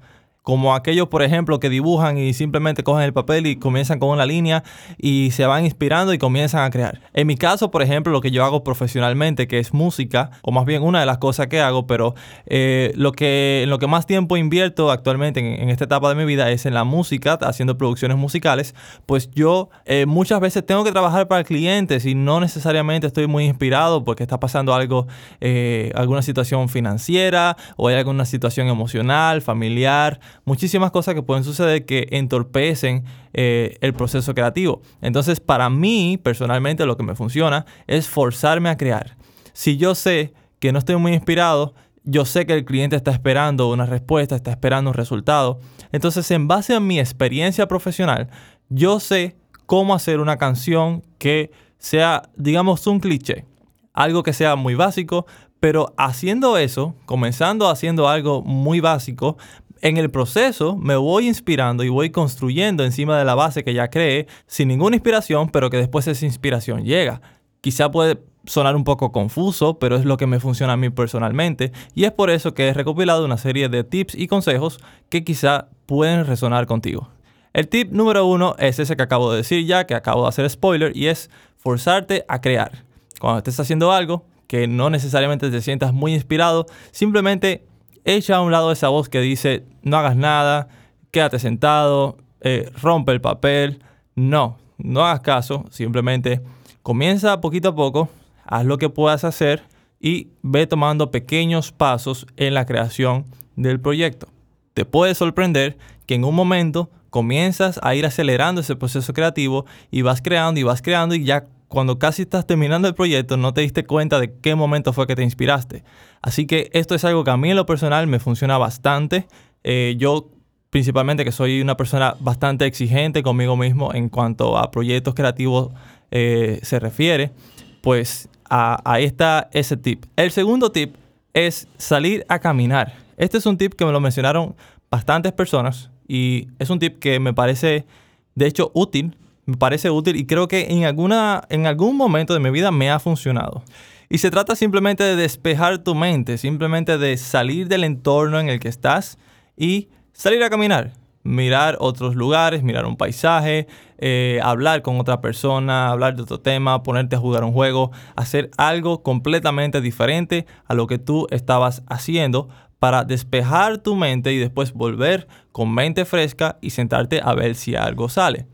como 0.46 0.76
aquellos, 0.76 1.08
por 1.08 1.24
ejemplo, 1.24 1.58
que 1.58 1.68
dibujan 1.68 2.18
y 2.18 2.32
simplemente 2.32 2.84
cogen 2.84 3.02
el 3.02 3.12
papel 3.12 3.48
y 3.48 3.56
comienzan 3.56 3.98
con 3.98 4.10
una 4.10 4.24
línea 4.24 4.62
y 4.96 5.32
se 5.32 5.44
van 5.44 5.64
inspirando 5.64 6.12
y 6.12 6.18
comienzan 6.18 6.62
a 6.62 6.70
crear. 6.70 7.00
En 7.14 7.26
mi 7.26 7.34
caso, 7.34 7.72
por 7.72 7.82
ejemplo, 7.82 8.12
lo 8.12 8.20
que 8.20 8.30
yo 8.30 8.44
hago 8.44 8.62
profesionalmente, 8.62 9.48
que 9.48 9.58
es 9.58 9.74
música, 9.74 10.30
o 10.42 10.52
más 10.52 10.64
bien 10.64 10.84
una 10.84 11.00
de 11.00 11.06
las 11.06 11.18
cosas 11.18 11.48
que 11.48 11.60
hago, 11.60 11.88
pero 11.88 12.14
eh, 12.46 12.92
lo 12.94 13.10
que, 13.10 13.62
en 13.64 13.70
lo 13.70 13.80
que 13.80 13.88
más 13.88 14.06
tiempo 14.06 14.36
invierto 14.36 14.92
actualmente 14.92 15.40
en, 15.40 15.68
esta 15.68 15.82
etapa 15.82 16.10
de 16.10 16.14
mi 16.14 16.24
vida 16.24 16.48
es 16.52 16.64
en 16.64 16.74
la 16.74 16.84
música, 16.84 17.32
haciendo 17.42 17.76
producciones 17.76 18.16
musicales, 18.16 18.76
pues 19.04 19.28
yo 19.32 19.70
eh, 19.84 20.06
muchas 20.06 20.38
veces 20.38 20.64
tengo 20.64 20.84
que 20.84 20.92
trabajar 20.92 21.26
para 21.26 21.42
clientes 21.42 22.06
y 22.06 22.14
no 22.14 22.38
necesariamente 22.38 23.08
estoy 23.08 23.26
muy 23.26 23.46
inspirado 23.46 24.04
porque 24.04 24.22
está 24.22 24.38
pasando 24.38 24.74
algo, 24.74 25.08
eh, 25.40 25.90
alguna 25.96 26.22
situación 26.22 26.68
financiera 26.68 27.56
o 27.76 27.88
hay 27.88 27.96
alguna 27.96 28.24
situación 28.24 28.68
emocional, 28.68 29.42
familiar 29.42 30.20
muchísimas 30.44 30.90
cosas 30.90 31.14
que 31.14 31.22
pueden 31.22 31.44
suceder 31.44 31.84
que 31.84 32.08
entorpecen 32.10 33.04
eh, 33.32 33.76
el 33.80 33.94
proceso 33.94 34.34
creativo. 34.34 34.82
Entonces, 35.00 35.40
para 35.40 35.70
mí, 35.70 36.18
personalmente, 36.22 36.86
lo 36.86 36.96
que 36.96 37.02
me 37.02 37.14
funciona 37.14 37.66
es 37.86 38.08
forzarme 38.08 38.68
a 38.68 38.76
crear. 38.76 39.16
Si 39.52 39.76
yo 39.76 39.94
sé 39.94 40.34
que 40.58 40.72
no 40.72 40.78
estoy 40.78 40.96
muy 40.96 41.14
inspirado, 41.14 41.74
yo 42.04 42.24
sé 42.24 42.46
que 42.46 42.54
el 42.54 42.64
cliente 42.64 42.96
está 42.96 43.10
esperando 43.10 43.68
una 43.68 43.86
respuesta, 43.86 44.36
está 44.36 44.50
esperando 44.50 44.90
un 44.90 44.94
resultado. 44.94 45.58
Entonces, 45.92 46.30
en 46.30 46.46
base 46.48 46.74
a 46.74 46.80
mi 46.80 47.00
experiencia 47.00 47.66
profesional, 47.66 48.28
yo 48.68 49.00
sé 49.00 49.36
cómo 49.66 49.94
hacer 49.94 50.20
una 50.20 50.38
canción 50.38 51.02
que 51.18 51.50
sea, 51.78 52.22
digamos, 52.36 52.86
un 52.86 53.00
cliché. 53.00 53.44
Algo 53.92 54.22
que 54.22 54.32
sea 54.32 54.56
muy 54.56 54.74
básico, 54.74 55.26
pero 55.60 55.94
haciendo 55.96 56.58
eso, 56.58 56.94
comenzando 57.06 57.68
haciendo 57.68 58.08
algo 58.08 58.42
muy 58.42 58.80
básico, 58.80 59.36
en 59.82 59.96
el 59.96 60.10
proceso 60.10 60.76
me 60.76 60.96
voy 60.96 61.28
inspirando 61.28 61.84
y 61.84 61.88
voy 61.88 62.10
construyendo 62.10 62.84
encima 62.84 63.18
de 63.18 63.24
la 63.24 63.34
base 63.34 63.64
que 63.64 63.74
ya 63.74 63.88
creé, 63.88 64.26
sin 64.46 64.68
ninguna 64.68 64.96
inspiración, 64.96 65.50
pero 65.50 65.70
que 65.70 65.76
después 65.76 66.06
esa 66.06 66.24
inspiración 66.24 66.84
llega. 66.84 67.20
Quizá 67.60 67.90
puede 67.90 68.18
sonar 68.46 68.76
un 68.76 68.84
poco 68.84 69.12
confuso, 69.12 69.78
pero 69.78 69.96
es 69.96 70.04
lo 70.04 70.16
que 70.16 70.26
me 70.26 70.40
funciona 70.40 70.74
a 70.74 70.76
mí 70.76 70.90
personalmente 70.90 71.72
y 71.94 72.04
es 72.04 72.12
por 72.12 72.30
eso 72.30 72.54
que 72.54 72.68
he 72.68 72.72
recopilado 72.72 73.24
una 73.24 73.38
serie 73.38 73.68
de 73.68 73.84
tips 73.84 74.14
y 74.14 74.28
consejos 74.28 74.78
que 75.08 75.24
quizá 75.24 75.68
pueden 75.86 76.26
resonar 76.26 76.66
contigo. 76.66 77.10
El 77.52 77.68
tip 77.68 77.90
número 77.90 78.26
uno 78.26 78.54
es 78.58 78.78
ese 78.78 78.96
que 78.96 79.02
acabo 79.02 79.30
de 79.30 79.38
decir 79.38 79.64
ya, 79.64 79.86
que 79.86 79.94
acabo 79.94 80.22
de 80.22 80.28
hacer 80.28 80.48
spoiler, 80.50 80.94
y 80.94 81.06
es 81.06 81.30
forzarte 81.56 82.24
a 82.28 82.40
crear. 82.42 82.84
Cuando 83.18 83.38
estés 83.38 83.58
haciendo 83.58 83.92
algo 83.92 84.26
que 84.46 84.68
no 84.68 84.90
necesariamente 84.90 85.50
te 85.50 85.62
sientas 85.62 85.92
muy 85.92 86.14
inspirado, 86.14 86.66
simplemente 86.92 87.65
echa 88.06 88.36
a 88.36 88.40
un 88.40 88.52
lado 88.52 88.72
esa 88.72 88.88
voz 88.88 89.10
que 89.10 89.20
dice, 89.20 89.64
no 89.82 89.98
hagas 89.98 90.16
nada, 90.16 90.68
quédate 91.10 91.38
sentado, 91.38 92.16
eh, 92.40 92.70
rompe 92.80 93.12
el 93.12 93.20
papel. 93.20 93.82
No, 94.14 94.56
no 94.78 95.04
hagas 95.04 95.20
caso, 95.20 95.66
simplemente 95.70 96.40
comienza 96.82 97.40
poquito 97.40 97.70
a 97.70 97.74
poco, 97.74 98.08
haz 98.44 98.64
lo 98.64 98.78
que 98.78 98.88
puedas 98.88 99.24
hacer 99.24 99.64
y 100.00 100.28
ve 100.42 100.66
tomando 100.66 101.10
pequeños 101.10 101.72
pasos 101.72 102.26
en 102.36 102.54
la 102.54 102.64
creación 102.64 103.26
del 103.56 103.80
proyecto. 103.80 104.28
Te 104.72 104.84
puede 104.84 105.14
sorprender 105.14 105.76
que 106.06 106.14
en 106.14 106.24
un 106.24 106.34
momento 106.34 106.90
comienzas 107.10 107.80
a 107.82 107.94
ir 107.94 108.06
acelerando 108.06 108.60
ese 108.60 108.76
proceso 108.76 109.12
creativo 109.12 109.66
y 109.90 110.02
vas 110.02 110.22
creando 110.22 110.60
y 110.60 110.62
vas 110.62 110.80
creando 110.80 111.14
y 111.14 111.24
ya 111.24 111.46
cuando 111.68 111.98
casi 111.98 112.22
estás 112.22 112.46
terminando 112.46 112.88
el 112.88 112.94
proyecto 112.94 113.36
no 113.36 113.52
te 113.52 113.60
diste 113.60 113.84
cuenta 113.84 114.20
de 114.20 114.34
qué 114.38 114.54
momento 114.54 114.92
fue 114.92 115.06
que 115.06 115.16
te 115.16 115.22
inspiraste. 115.22 115.84
Así 116.22 116.46
que 116.46 116.70
esto 116.72 116.94
es 116.94 117.04
algo 117.04 117.24
que 117.24 117.30
a 117.30 117.36
mí 117.36 117.50
en 117.50 117.56
lo 117.56 117.66
personal 117.66 118.06
me 118.06 118.18
funciona 118.18 118.58
bastante. 118.58 119.26
Eh, 119.64 119.96
yo 119.98 120.30
principalmente 120.70 121.24
que 121.24 121.32
soy 121.32 121.60
una 121.60 121.76
persona 121.76 122.16
bastante 122.20 122.66
exigente 122.66 123.22
conmigo 123.22 123.56
mismo 123.56 123.94
en 123.94 124.08
cuanto 124.08 124.58
a 124.58 124.70
proyectos 124.70 125.14
creativos 125.14 125.72
eh, 126.10 126.60
se 126.62 126.78
refiere, 126.78 127.32
pues 127.80 128.28
ahí 128.48 129.04
está 129.04 129.48
ese 129.52 129.76
tip. 129.76 130.04
El 130.16 130.30
segundo 130.30 130.70
tip 130.70 130.94
es 131.32 131.68
salir 131.78 132.24
a 132.28 132.38
caminar. 132.38 132.94
Este 133.16 133.38
es 133.38 133.46
un 133.46 133.56
tip 133.56 133.74
que 133.74 133.84
me 133.84 133.92
lo 133.92 134.00
mencionaron 134.00 134.54
bastantes 134.90 135.32
personas 135.32 135.90
y 136.06 136.48
es 136.58 136.70
un 136.70 136.78
tip 136.78 136.98
que 136.98 137.18
me 137.18 137.34
parece 137.34 137.86
de 138.34 138.46
hecho 138.46 138.70
útil 138.74 139.16
me 139.46 139.56
parece 139.56 139.90
útil 139.90 140.16
y 140.16 140.26
creo 140.26 140.48
que 140.48 140.66
en, 140.70 140.84
alguna, 140.84 141.44
en 141.48 141.66
algún 141.66 141.96
momento 141.96 142.34
de 142.34 142.40
mi 142.40 142.50
vida 142.50 142.70
me 142.70 142.90
ha 142.90 142.98
funcionado. 142.98 143.62
Y 144.08 144.18
se 144.18 144.30
trata 144.30 144.54
simplemente 144.54 145.02
de 145.02 145.16
despejar 145.16 145.78
tu 145.78 145.94
mente, 145.94 146.38
simplemente 146.38 146.98
de 146.98 147.16
salir 147.16 147.68
del 147.68 147.84
entorno 147.84 148.38
en 148.38 148.48
el 148.48 148.60
que 148.60 148.68
estás 148.68 149.18
y 149.56 149.88
salir 150.12 150.42
a 150.44 150.50
caminar, 150.50 150.92
mirar 151.22 151.76
otros 151.80 152.14
lugares, 152.14 152.62
mirar 152.62 152.86
un 152.86 152.96
paisaje, 152.96 153.66
eh, 153.98 154.40
hablar 154.42 154.82
con 154.82 155.00
otra 155.00 155.20
persona, 155.20 155.90
hablar 155.90 156.14
de 156.14 156.22
otro 156.22 156.40
tema, 156.40 156.82
ponerte 156.82 157.16
a 157.16 157.18
jugar 157.18 157.42
un 157.42 157.52
juego, 157.52 157.90
hacer 158.14 158.50
algo 158.56 159.02
completamente 159.02 159.80
diferente 159.80 160.46
a 160.66 160.74
lo 160.74 160.86
que 160.86 160.98
tú 160.98 161.26
estabas 161.30 161.82
haciendo 161.88 162.48
para 162.78 163.04
despejar 163.04 163.78
tu 163.78 163.96
mente 163.96 164.32
y 164.32 164.38
después 164.38 164.72
volver 164.72 165.26
con 165.50 165.72
mente 165.72 166.04
fresca 166.04 166.58
y 166.60 166.70
sentarte 166.70 167.20
a 167.22 167.34
ver 167.34 167.54
si 167.54 167.74
algo 167.74 168.08
sale. 168.08 168.46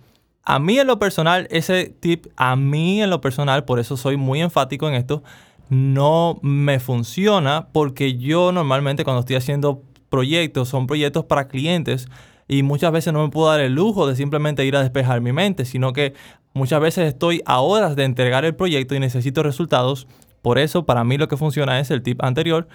A 0.44 0.58
mí 0.58 0.78
en 0.78 0.88
lo 0.88 0.98
personal, 0.98 1.46
ese 1.50 1.94
tip, 2.00 2.26
a 2.36 2.56
mí 2.56 3.00
en 3.00 3.10
lo 3.10 3.20
personal, 3.20 3.64
por 3.64 3.78
eso 3.78 3.96
soy 3.96 4.16
muy 4.16 4.40
enfático 4.40 4.88
en 4.88 4.94
esto, 4.94 5.22
no 5.68 6.38
me 6.42 6.80
funciona 6.80 7.68
porque 7.72 8.18
yo 8.18 8.50
normalmente 8.50 9.04
cuando 9.04 9.20
estoy 9.20 9.36
haciendo 9.36 9.82
proyectos, 10.08 10.68
son 10.68 10.86
proyectos 10.86 11.24
para 11.24 11.48
clientes 11.48 12.08
y 12.48 12.62
muchas 12.64 12.92
veces 12.92 13.12
no 13.12 13.22
me 13.22 13.30
puedo 13.30 13.48
dar 13.48 13.60
el 13.60 13.74
lujo 13.74 14.06
de 14.06 14.16
simplemente 14.16 14.66
ir 14.66 14.76
a 14.76 14.82
despejar 14.82 15.20
mi 15.20 15.32
mente, 15.32 15.64
sino 15.64 15.92
que 15.92 16.12
muchas 16.54 16.80
veces 16.80 17.08
estoy 17.08 17.40
a 17.46 17.60
horas 17.60 17.96
de 17.96 18.04
entregar 18.04 18.44
el 18.44 18.54
proyecto 18.54 18.94
y 18.94 19.00
necesito 19.00 19.42
resultados. 19.42 20.08
Por 20.42 20.58
eso 20.58 20.84
para 20.84 21.04
mí 21.04 21.18
lo 21.18 21.28
que 21.28 21.36
funciona 21.36 21.78
es 21.78 21.90
el 21.90 22.02
tip 22.02 22.22
anterior, 22.22 22.68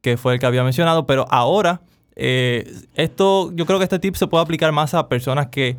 que 0.00 0.16
fue 0.16 0.32
el 0.32 0.40
que 0.40 0.46
había 0.46 0.64
mencionado, 0.64 1.06
pero 1.06 1.26
ahora 1.30 1.82
eh, 2.16 2.70
esto 2.94 3.52
yo 3.54 3.66
creo 3.66 3.78
que 3.78 3.84
este 3.84 3.98
tip 3.98 4.16
se 4.16 4.26
puede 4.26 4.42
aplicar 4.42 4.72
más 4.72 4.94
a 4.94 5.08
personas 5.08 5.48
que, 5.48 5.76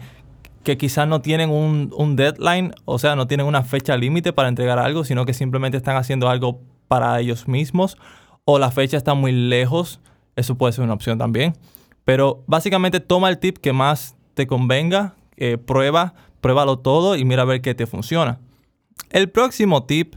que 0.63 0.77
quizás 0.77 1.07
no 1.07 1.21
tienen 1.21 1.49
un, 1.49 1.91
un, 1.95 2.15
deadline, 2.15 2.73
o 2.85 2.99
sea, 2.99 3.15
no 3.15 3.27
tienen 3.27 3.47
una 3.47 3.63
fecha 3.63 3.97
límite 3.97 4.33
para 4.33 4.49
entregar 4.49 4.79
algo, 4.79 5.03
sino 5.03 5.25
que 5.25 5.33
simplemente 5.33 5.77
están 5.77 5.97
haciendo 5.97 6.29
algo 6.29 6.61
para 6.87 7.19
ellos 7.19 7.47
mismos 7.47 7.97
o 8.45 8.59
la 8.59 8.71
fecha 8.71 8.97
está 8.97 9.13
muy 9.13 9.31
lejos, 9.31 9.99
eso 10.35 10.55
puede 10.55 10.73
ser 10.73 10.83
una 10.83 10.93
opción 10.93 11.17
también. 11.17 11.53
Pero 12.03 12.43
básicamente 12.47 12.99
toma 12.99 13.29
el 13.29 13.39
tip 13.39 13.57
que 13.57 13.73
más 13.73 14.15
te 14.33 14.47
convenga, 14.47 15.15
eh, 15.37 15.57
prueba, 15.57 16.13
pruébalo 16.41 16.79
todo 16.79 17.15
y 17.15 17.25
mira 17.25 17.43
a 17.43 17.45
ver 17.45 17.61
qué 17.61 17.75
te 17.75 17.85
funciona. 17.85 18.39
El 19.09 19.29
próximo 19.29 19.83
tip 19.83 20.15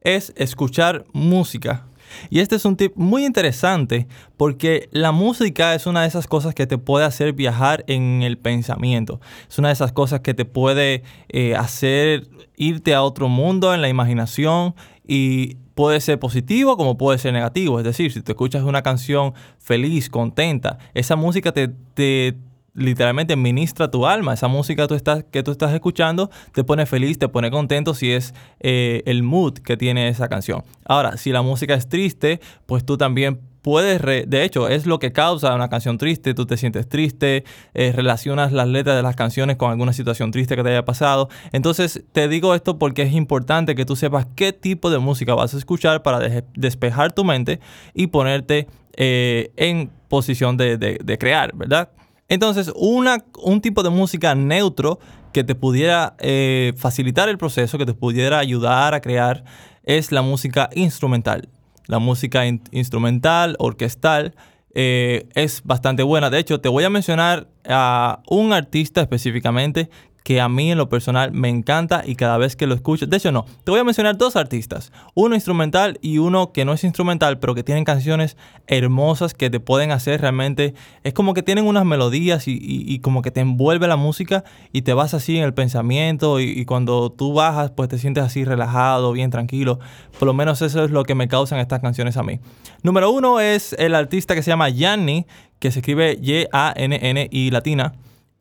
es 0.00 0.32
escuchar 0.36 1.04
música. 1.12 1.86
Y 2.30 2.40
este 2.40 2.56
es 2.56 2.64
un 2.64 2.76
tip 2.76 2.92
muy 2.96 3.24
interesante 3.24 4.06
porque 4.36 4.88
la 4.92 5.12
música 5.12 5.74
es 5.74 5.86
una 5.86 6.02
de 6.02 6.08
esas 6.08 6.26
cosas 6.26 6.54
que 6.54 6.66
te 6.66 6.78
puede 6.78 7.04
hacer 7.04 7.32
viajar 7.32 7.84
en 7.86 8.22
el 8.22 8.38
pensamiento. 8.38 9.20
Es 9.48 9.58
una 9.58 9.68
de 9.68 9.74
esas 9.74 9.92
cosas 9.92 10.20
que 10.20 10.34
te 10.34 10.44
puede 10.44 11.02
eh, 11.28 11.54
hacer 11.54 12.28
irte 12.56 12.94
a 12.94 13.02
otro 13.02 13.28
mundo 13.28 13.74
en 13.74 13.82
la 13.82 13.88
imaginación 13.88 14.74
y 15.06 15.56
puede 15.74 16.00
ser 16.00 16.18
positivo 16.18 16.76
como 16.76 16.96
puede 16.96 17.18
ser 17.18 17.32
negativo. 17.32 17.78
Es 17.78 17.84
decir, 17.84 18.12
si 18.12 18.22
te 18.22 18.32
escuchas 18.32 18.62
una 18.64 18.82
canción 18.82 19.34
feliz, 19.58 20.08
contenta, 20.08 20.78
esa 20.94 21.16
música 21.16 21.52
te, 21.52 21.68
te 21.68 22.36
literalmente 22.76 23.34
ministra 23.36 23.90
tu 23.90 24.06
alma. 24.06 24.34
Esa 24.34 24.48
música 24.48 24.86
que 24.86 25.42
tú 25.42 25.50
estás 25.50 25.72
escuchando 25.72 26.30
te 26.52 26.62
pone 26.62 26.86
feliz, 26.86 27.18
te 27.18 27.28
pone 27.28 27.50
contento 27.50 27.94
si 27.94 28.12
es 28.12 28.34
eh, 28.60 29.02
el 29.06 29.22
mood 29.22 29.54
que 29.54 29.76
tiene 29.76 30.08
esa 30.08 30.28
canción. 30.28 30.62
Ahora, 30.84 31.16
si 31.16 31.32
la 31.32 31.42
música 31.42 31.74
es 31.74 31.88
triste, 31.88 32.40
pues 32.66 32.84
tú 32.84 32.96
también 32.96 33.40
puedes, 33.62 34.00
de 34.00 34.44
hecho, 34.44 34.68
es 34.68 34.86
lo 34.86 35.00
que 35.00 35.12
causa 35.12 35.52
una 35.52 35.68
canción 35.68 35.98
triste, 35.98 36.34
tú 36.34 36.46
te 36.46 36.56
sientes 36.56 36.88
triste, 36.88 37.42
eh, 37.74 37.90
relacionas 37.92 38.52
las 38.52 38.68
letras 38.68 38.94
de 38.94 39.02
las 39.02 39.16
canciones 39.16 39.56
con 39.56 39.72
alguna 39.72 39.92
situación 39.92 40.30
triste 40.30 40.54
que 40.54 40.62
te 40.62 40.68
haya 40.68 40.84
pasado. 40.84 41.28
Entonces, 41.50 42.04
te 42.12 42.28
digo 42.28 42.54
esto 42.54 42.78
porque 42.78 43.02
es 43.02 43.12
importante 43.12 43.74
que 43.74 43.84
tú 43.84 43.96
sepas 43.96 44.28
qué 44.36 44.52
tipo 44.52 44.88
de 44.88 45.00
música 45.00 45.34
vas 45.34 45.52
a 45.52 45.58
escuchar 45.58 46.04
para 46.04 46.44
despejar 46.54 47.12
tu 47.12 47.24
mente 47.24 47.58
y 47.92 48.06
ponerte 48.06 48.68
eh, 48.96 49.50
en 49.56 49.90
posición 50.08 50.56
de 50.56 51.16
crear, 51.18 51.52
¿verdad? 51.56 51.90
Entonces, 52.28 52.72
una, 52.74 53.24
un 53.42 53.60
tipo 53.60 53.82
de 53.82 53.90
música 53.90 54.34
neutro 54.34 54.98
que 55.32 55.44
te 55.44 55.54
pudiera 55.54 56.16
eh, 56.18 56.72
facilitar 56.76 57.28
el 57.28 57.38
proceso, 57.38 57.78
que 57.78 57.86
te 57.86 57.94
pudiera 57.94 58.38
ayudar 58.38 58.94
a 58.94 59.00
crear, 59.00 59.44
es 59.84 60.10
la 60.10 60.22
música 60.22 60.68
instrumental. 60.74 61.48
La 61.86 61.98
música 61.98 62.44
instrumental, 62.46 63.54
orquestal, 63.58 64.34
eh, 64.74 65.28
es 65.34 65.62
bastante 65.64 66.02
buena. 66.02 66.30
De 66.30 66.38
hecho, 66.38 66.60
te 66.60 66.68
voy 66.68 66.84
a 66.84 66.90
mencionar 66.90 67.48
a 67.68 68.22
un 68.28 68.52
artista 68.52 69.00
específicamente 69.00 69.88
que 70.26 70.40
a 70.40 70.48
mí 70.48 70.72
en 70.72 70.78
lo 70.78 70.88
personal 70.88 71.30
me 71.30 71.48
encanta 71.48 72.02
y 72.04 72.16
cada 72.16 72.36
vez 72.36 72.56
que 72.56 72.66
lo 72.66 72.74
escucho, 72.74 73.06
de 73.06 73.16
hecho 73.16 73.30
no, 73.30 73.46
te 73.62 73.70
voy 73.70 73.78
a 73.78 73.84
mencionar 73.84 74.18
dos 74.18 74.34
artistas, 74.34 74.90
uno 75.14 75.36
instrumental 75.36 76.00
y 76.02 76.18
uno 76.18 76.50
que 76.50 76.64
no 76.64 76.72
es 76.72 76.82
instrumental, 76.82 77.38
pero 77.38 77.54
que 77.54 77.62
tienen 77.62 77.84
canciones 77.84 78.36
hermosas 78.66 79.34
que 79.34 79.50
te 79.50 79.60
pueden 79.60 79.92
hacer 79.92 80.22
realmente, 80.22 80.74
es 81.04 81.14
como 81.14 81.32
que 81.32 81.44
tienen 81.44 81.64
unas 81.64 81.84
melodías 81.84 82.48
y, 82.48 82.98
como 83.04 83.22
que 83.22 83.30
te 83.30 83.38
envuelve 83.38 83.86
la 83.86 83.94
música 83.94 84.42
y 84.72 84.82
te 84.82 84.94
vas 84.94 85.14
así 85.14 85.38
en 85.38 85.44
el 85.44 85.54
pensamiento 85.54 86.40
y, 86.40 86.64
cuando 86.64 87.12
tú 87.12 87.32
bajas 87.32 87.70
pues 87.70 87.88
te 87.88 87.96
sientes 87.96 88.24
así 88.24 88.44
relajado, 88.44 89.12
bien 89.12 89.30
tranquilo, 89.30 89.78
por 90.18 90.26
lo 90.26 90.34
menos 90.34 90.60
eso 90.60 90.84
es 90.84 90.90
lo 90.90 91.04
que 91.04 91.14
me 91.14 91.28
causan 91.28 91.60
estas 91.60 91.78
canciones 91.78 92.16
a 92.16 92.24
mí. 92.24 92.40
Número 92.82 93.12
uno 93.12 93.38
es 93.38 93.76
el 93.78 93.94
artista 93.94 94.34
que 94.34 94.42
se 94.42 94.50
llama 94.50 94.70
Yanni, 94.70 95.24
que 95.60 95.70
se 95.70 95.78
escribe 95.78 96.18
Y-A-N-N 96.20 97.28
y 97.30 97.52
latina. 97.52 97.92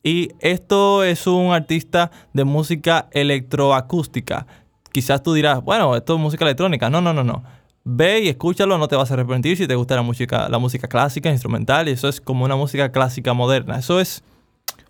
Y 0.06 0.30
esto 0.40 1.04
es 1.04 1.26
un 1.26 1.52
artista 1.52 2.12
de 2.32 2.44
música 2.44 3.08
electroacústica. 3.10 4.46
Quizás 4.92 5.24
tú 5.24 5.34
dirás, 5.34 5.64
bueno, 5.64 5.96
esto 5.96 6.14
es 6.14 6.20
música 6.20 6.46
electrónica. 6.46 6.92
No, 6.92 7.02
no, 7.02 7.12
no, 7.12 7.24
no. 7.24 7.44
Ve 7.84 8.22
y 8.22 8.28
escúchalo, 8.28 8.78
no 8.78 8.88
te 8.88 8.96
vas 8.96 9.10
a 9.10 9.16
arrepentir 9.16 9.58
si 9.58 9.66
te 9.66 9.74
gusta 9.74 9.96
la 9.96 10.04
música, 10.04 10.48
la 10.48 10.60
música 10.60 10.88
clásica, 10.88 11.32
instrumental. 11.32 11.90
Y 11.90 11.94
eso 11.94 12.08
es 12.08 12.22
como 12.22 12.46
una 12.46 12.56
música 12.56 12.92
clásica 12.92 13.34
moderna. 13.34 13.80
Eso 13.80 14.00
es 14.00 14.24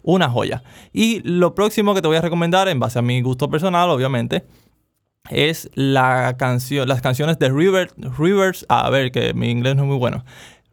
una 0.03 0.29
joya. 0.29 0.63
Y 0.91 1.21
lo 1.21 1.55
próximo 1.55 1.95
que 1.95 2.01
te 2.01 2.09
voy 2.09 2.17
a 2.17 2.21
recomendar, 2.21 2.67
en 2.67 2.81
base 2.81 2.99
a 2.99 3.01
mi 3.01 3.21
gusto 3.21 3.49
personal, 3.49 3.89
obviamente, 3.91 4.43
es 5.29 5.69
la 5.75 6.35
canción, 6.37 6.89
las 6.89 7.01
canciones 7.01 7.39
de 7.39 7.51
Rivers. 7.51 8.65
A 8.67 8.89
ver, 8.89 9.13
que 9.13 9.33
mi 9.33 9.49
inglés 9.49 9.77
no 9.77 9.83
es 9.83 9.87
muy 9.87 9.97
bueno. 9.97 10.25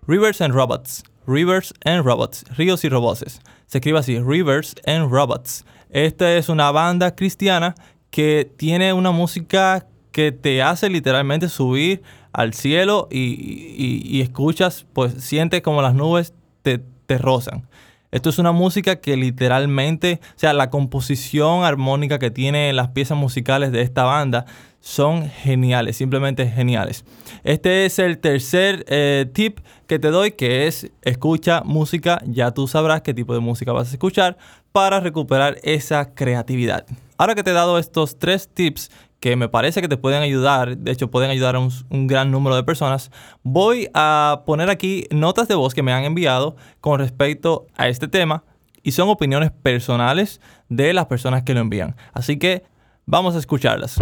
Rivers 0.08 0.40
and 0.40 0.52
Robots. 0.52 1.04
Rivers 1.28 1.72
and 1.84 2.04
Robots. 2.04 2.44
Ríos 2.56 2.84
y 2.84 2.88
robots. 2.88 3.40
Se 3.72 3.78
escribe 3.78 3.98
así, 4.00 4.20
Rivers 4.20 4.74
and 4.84 5.10
Robots. 5.10 5.64
Esta 5.88 6.36
es 6.36 6.50
una 6.50 6.70
banda 6.72 7.14
cristiana 7.14 7.74
que 8.10 8.52
tiene 8.58 8.92
una 8.92 9.12
música 9.12 9.86
que 10.10 10.30
te 10.30 10.60
hace 10.60 10.90
literalmente 10.90 11.48
subir 11.48 12.02
al 12.34 12.52
cielo 12.52 13.08
y, 13.10 14.20
escuchas, 14.20 14.84
pues 14.92 15.14
sientes 15.24 15.62
como 15.62 15.80
las 15.80 15.94
nubes 15.94 16.34
te, 16.60 16.82
te 17.06 17.16
rozan. 17.16 17.66
Esto 18.12 18.28
es 18.28 18.38
una 18.38 18.52
música 18.52 18.96
que 18.96 19.16
literalmente, 19.16 20.20
o 20.22 20.38
sea, 20.38 20.52
la 20.52 20.68
composición 20.68 21.64
armónica 21.64 22.18
que 22.18 22.30
tiene 22.30 22.70
las 22.74 22.88
piezas 22.88 23.16
musicales 23.16 23.72
de 23.72 23.80
esta 23.80 24.04
banda 24.04 24.44
son 24.80 25.30
geniales, 25.30 25.96
simplemente 25.96 26.46
geniales. 26.46 27.06
Este 27.42 27.86
es 27.86 27.98
el 27.98 28.18
tercer 28.18 28.84
eh, 28.88 29.24
tip 29.32 29.60
que 29.86 29.98
te 29.98 30.10
doy, 30.10 30.32
que 30.32 30.66
es 30.66 30.90
escucha 31.00 31.62
música, 31.64 32.20
ya 32.26 32.50
tú 32.50 32.68
sabrás 32.68 33.00
qué 33.00 33.14
tipo 33.14 33.32
de 33.32 33.40
música 33.40 33.72
vas 33.72 33.88
a 33.88 33.92
escuchar 33.92 34.36
para 34.72 35.00
recuperar 35.00 35.56
esa 35.62 36.12
creatividad. 36.14 36.84
Ahora 37.16 37.34
que 37.34 37.42
te 37.42 37.50
he 37.50 37.54
dado 37.54 37.78
estos 37.78 38.18
tres 38.18 38.46
tips 38.52 38.90
que 39.22 39.36
me 39.36 39.48
parece 39.48 39.80
que 39.80 39.86
te 39.86 39.96
pueden 39.96 40.20
ayudar, 40.20 40.76
de 40.76 40.90
hecho 40.90 41.08
pueden 41.08 41.30
ayudar 41.30 41.54
a 41.54 41.60
un, 41.60 42.06
gran 42.08 42.32
número 42.32 42.56
de 42.56 42.64
personas, 42.64 43.12
voy 43.44 43.88
a 43.94 44.42
poner 44.44 44.68
aquí 44.68 45.06
notas 45.12 45.46
de 45.46 45.54
voz 45.54 45.74
que 45.74 45.82
me 45.84 45.92
han 45.92 46.02
enviado 46.02 46.56
con 46.80 46.98
respecto 46.98 47.68
a 47.76 47.86
este 47.86 48.08
tema 48.08 48.42
y 48.82 48.90
son 48.90 49.08
opiniones 49.08 49.52
personales 49.52 50.40
de 50.68 50.92
las 50.92 51.06
personas 51.06 51.44
que 51.44 51.54
lo 51.54 51.60
envían. 51.60 51.94
Así 52.12 52.36
que 52.36 52.64
vamos 53.06 53.36
a 53.36 53.38
escucharlas. 53.38 53.96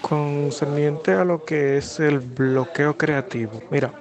Concerniente 0.00 1.14
a 1.14 1.24
lo 1.24 1.44
que 1.44 1.78
es 1.78 1.98
el 1.98 2.20
bloqueo 2.20 2.96
creativo. 2.96 3.60
Mira, 3.72 3.92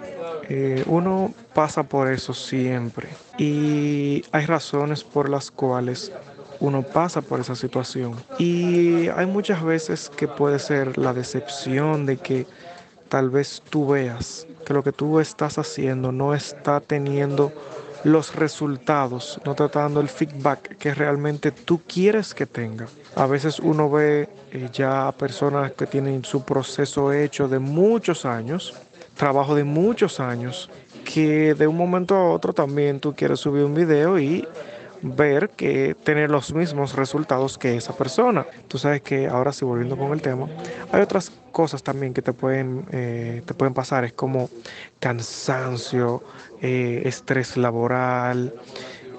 eh, 0.50 0.84
uno 0.86 1.34
pasa 1.56 1.82
por 1.82 2.12
eso 2.12 2.34
siempre 2.34 3.10
y 3.38 4.24
hay 4.32 4.46
razones 4.46 5.04
por 5.04 5.30
las 5.30 5.52
cuales 5.52 6.12
uno 6.60 6.84
pasa 6.84 7.22
por 7.22 7.40
esa 7.40 7.56
situación. 7.56 8.16
Y 8.38 9.08
hay 9.10 9.26
muchas 9.26 9.64
veces 9.64 10.12
que 10.16 10.28
puede 10.28 10.60
ser 10.60 10.98
la 10.98 11.14
decepción 11.14 12.06
de 12.06 12.18
que 12.18 12.46
tal 13.10 13.30
vez 13.30 13.62
tú 13.70 13.88
veas 13.88 14.48
que 14.66 14.74
lo 14.74 14.84
que 14.84 14.92
tú 14.92 15.20
estás 15.20 15.58
haciendo 15.58 16.12
no 16.12 16.34
está 16.34 16.80
teniendo 16.82 17.52
los 18.04 18.36
resultados, 18.36 19.40
no 19.46 19.52
está 19.52 19.68
dando 19.68 20.02
el 20.02 20.10
feedback 20.10 20.78
que 20.78 20.94
realmente 20.94 21.52
tú 21.52 21.82
quieres 21.88 22.34
que 22.34 22.46
tenga. 22.46 22.88
A 23.16 23.26
veces 23.26 23.60
uno 23.60 23.90
ve 23.90 24.30
eh, 24.52 24.70
ya 24.72 25.12
personas 25.14 25.72
que 25.72 25.88
tienen 25.88 26.24
su 26.24 26.44
proceso 26.44 27.12
hecho 27.12 27.48
de 27.48 27.60
muchos 27.60 28.26
años, 28.26 28.74
trabajo 29.16 29.56
de 29.56 29.64
muchos 29.64 30.20
años, 30.20 30.70
que 31.04 31.54
de 31.54 31.68
un 31.68 31.78
momento 31.78 32.16
a 32.16 32.32
otro 32.32 32.54
también 32.54 33.00
tú 33.00 33.14
quieres 33.16 33.40
subir 33.40 33.64
un 33.64 33.74
video 33.74 34.20
y 34.20 34.48
ver 35.02 35.50
que 35.50 35.96
tener 36.04 36.32
los 36.32 36.54
mismos 36.54 36.96
resultados 36.96 37.58
que 37.58 37.76
esa 37.76 37.96
persona. 37.96 38.46
Tú 38.68 38.78
sabes 38.78 39.02
que 39.02 39.28
ahora 39.28 39.54
sí 39.54 39.66
volviendo 39.66 39.98
con 39.98 40.12
el 40.12 40.22
tema, 40.22 40.48
hay 40.92 41.02
otras 41.02 41.32
cosas 41.52 41.84
también 41.84 42.14
que 42.14 42.22
te 42.22 42.34
pueden, 42.34 42.86
eh, 42.92 43.42
te 43.46 43.54
pueden 43.54 43.74
pasar, 43.74 44.06
es 44.06 44.14
como 44.14 44.50
cansancio, 45.00 46.24
eh, 46.62 47.04
estrés 47.06 47.58
laboral, 47.58 48.54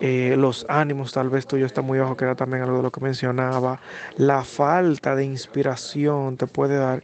eh, 0.00 0.36
los 0.38 0.64
ánimos 0.68 1.12
tal 1.12 1.28
vez 1.28 1.46
tuyo 1.46 1.66
está 1.66 1.82
muy 1.82 1.98
bajo, 1.98 2.16
que 2.16 2.24
era 2.24 2.36
también 2.36 2.62
algo 2.62 2.76
de 2.76 2.82
lo 2.84 2.92
que 2.92 3.00
mencionaba, 3.00 3.80
la 4.16 4.44
falta 4.44 5.16
de 5.16 5.24
inspiración 5.24 6.36
te 6.36 6.46
puede 6.46 6.76
dar. 6.76 7.02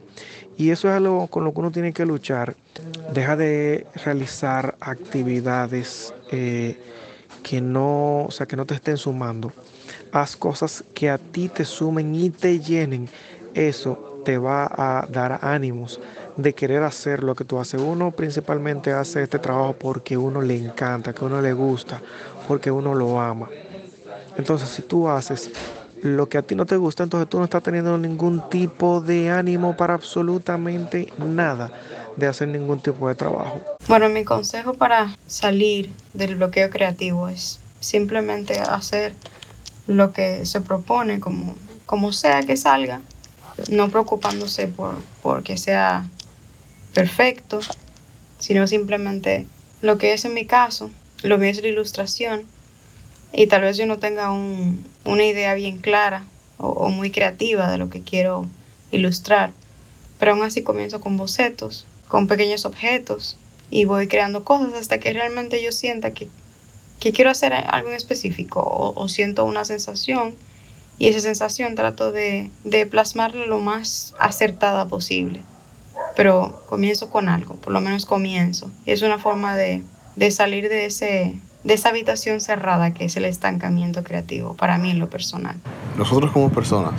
Y 0.57 0.71
eso 0.71 0.89
es 0.89 0.95
algo 0.95 1.27
con 1.27 1.45
lo 1.45 1.53
que 1.53 1.61
uno 1.61 1.73
tiene 1.73 1.93
que 1.93 2.07
luchar. 2.07 2.55
Deja 3.13 3.37
de 3.37 3.87
realizar 4.05 4.77
actividades 4.81 6.15
eh, 6.31 6.79
que 7.45 7.61
no, 7.63 8.25
o 8.27 8.33
sea, 8.33 8.47
que 8.49 8.57
no 8.57 8.67
te 8.67 8.75
estén 8.77 8.99
sumando. 8.99 9.55
Haz 10.13 10.37
cosas 10.37 10.85
que 10.95 11.11
a 11.11 11.19
ti 11.19 11.51
te 11.51 11.65
sumen 11.67 12.15
y 12.17 12.31
te 12.31 12.61
llenen. 12.61 13.11
Eso 13.55 14.01
te 14.25 14.39
va 14.39 14.67
a 14.67 15.07
dar 15.09 15.39
ánimos 15.43 16.01
de 16.37 16.55
querer 16.55 16.83
hacer 16.85 17.23
lo 17.25 17.37
que 17.37 17.45
tú 17.45 17.61
haces. 17.61 17.81
Uno 17.81 18.13
principalmente 18.13 18.93
hace 18.93 19.23
este 19.25 19.39
trabajo 19.41 19.75
porque 19.79 20.17
uno 20.19 20.43
le 20.43 20.57
encanta, 20.57 21.15
que 21.15 21.25
uno 21.25 21.43
le 21.43 21.53
gusta, 21.55 22.03
porque 22.43 22.71
uno 22.73 22.95
lo 22.95 23.21
ama. 23.21 23.55
Entonces, 24.37 24.71
si 24.71 24.83
tú 24.83 25.09
haces 25.09 25.53
lo 26.01 26.29
que 26.29 26.39
a 26.39 26.43
ti 26.43 26.55
no 26.55 26.67
te 26.67 26.77
gusta, 26.77 27.05
entonces 27.05 27.29
tú 27.29 27.39
no 27.39 27.45
estás 27.45 27.63
teniendo 27.63 27.97
ningún 27.99 28.43
tipo 28.43 29.01
de 29.01 29.31
ánimo 29.31 29.75
para 29.77 29.95
absolutamente 29.95 31.13
nada 31.17 31.73
de 32.17 32.27
hacer 32.27 32.49
ningún 32.49 32.81
tipo 32.81 33.09
de 33.09 33.15
trabajo. 33.15 33.61
Bueno, 33.89 34.09
mi 34.09 34.25
consejo 34.25 34.75
para 34.75 35.17
salir 35.27 35.93
del 36.13 36.37
bloqueo 36.37 36.71
creativo 36.71 37.29
es 37.29 37.61
simplemente 37.81 38.61
hacer 38.61 39.15
lo 39.87 40.13
que 40.13 40.47
se 40.47 40.61
propone, 40.61 41.21
como, 41.21 41.55
como 41.87 42.13
sea 42.13 42.43
que 42.43 42.57
salga, 42.57 43.01
no 43.71 43.91
preocupándose 43.91 44.67
por, 44.69 44.97
por 45.23 45.43
que 45.43 45.59
sea 45.59 46.07
perfecto, 46.95 47.61
sino 48.39 48.67
simplemente 48.67 49.47
lo 49.83 49.99
que 49.99 50.13
es 50.13 50.25
en 50.25 50.35
mi 50.35 50.47
caso, 50.47 50.91
lo 51.23 51.39
que 51.39 51.51
es 51.51 51.61
la 51.61 51.69
ilustración, 51.69 52.47
y 53.33 53.47
tal 53.49 53.63
vez 53.63 53.77
yo 53.77 53.87
no 53.87 53.99
tenga 53.99 54.31
una 54.33 55.25
idea 55.25 55.55
bien 55.55 55.79
clara 55.79 56.25
o, 56.57 56.89
muy 56.89 57.11
creativa 57.11 57.71
de 57.71 57.79
lo 57.79 57.91
que 57.91 58.03
quiero 58.03 58.47
ilustrar, 58.93 59.53
pero 60.19 60.33
aún 60.33 60.43
así 60.43 60.63
comienzo 60.63 61.01
con 61.01 61.17
bocetos, 61.17 61.87
con 62.15 62.29
pequeños 62.29 62.65
objetos, 62.65 63.37
y 63.71 63.87
voy 63.87 64.07
creando 64.07 64.45
cosas 64.45 64.73
hasta 64.75 65.01
que 65.01 65.13
realmente 65.13 65.61
yo 65.61 65.73
sienta 65.73 66.13
que, 66.13 66.29
quiero 67.01 67.29
hacer 67.29 67.53
algo 67.53 67.89
en 67.89 67.97
específico 67.97 68.63
o, 68.65 69.09
siento 69.09 69.45
una 69.45 69.65
sensación 69.65 70.37
y 70.97 71.09
esa 71.09 71.19
sensación 71.19 71.75
trato 71.75 72.13
de, 72.13 72.53
de 72.63 72.87
plasmarla 72.87 73.47
lo 73.47 73.59
más 73.59 74.15
acertada 74.21 74.87
posible 74.87 75.43
pero 76.15 76.63
comienzo 76.69 77.11
con 77.11 77.29
algo, 77.29 77.57
por 77.57 77.73
lo 77.73 77.81
menos 77.81 78.07
comienzo. 78.07 78.71
Es 78.87 79.03
una 79.03 79.19
forma 79.19 79.57
de, 79.57 79.83
de 80.15 80.31
salir 80.31 80.69
de, 80.69 80.87
ese, 80.87 81.35
de 81.65 81.75
esa 81.75 81.89
habitación 81.89 82.41
cerrada 82.41 82.95
que 82.95 83.07
es 83.07 83.17
el 83.17 83.25
estancamiento 83.25 84.05
creativo, 84.05 84.55
para 84.55 84.79
mí 84.79 84.93
en 84.93 85.01
lo 85.01 85.11
personal. 85.11 85.57
Nosotros 85.97 86.31
como 86.31 86.53
personas, 86.53 86.95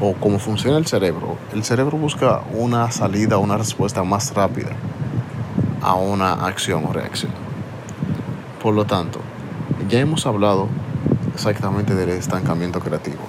o 0.00 0.14
como 0.14 0.38
funciona 0.38 0.78
el 0.78 0.86
cerebro, 0.86 1.36
el 1.52 1.62
cerebro 1.62 1.98
busca 1.98 2.40
una 2.54 2.90
salida, 2.90 3.38
una 3.38 3.58
respuesta 3.58 4.02
más 4.02 4.34
rápida 4.34 4.70
a 5.82 5.94
una 5.94 6.32
acción 6.32 6.84
o 6.86 6.92
reacción. 6.92 7.32
Por 8.62 8.74
lo 8.74 8.86
tanto, 8.86 9.20
ya 9.88 10.00
hemos 10.00 10.26
hablado 10.26 10.68
exactamente 11.34 11.94
del 11.94 12.10
estancamiento 12.10 12.80
creativo. 12.80 13.20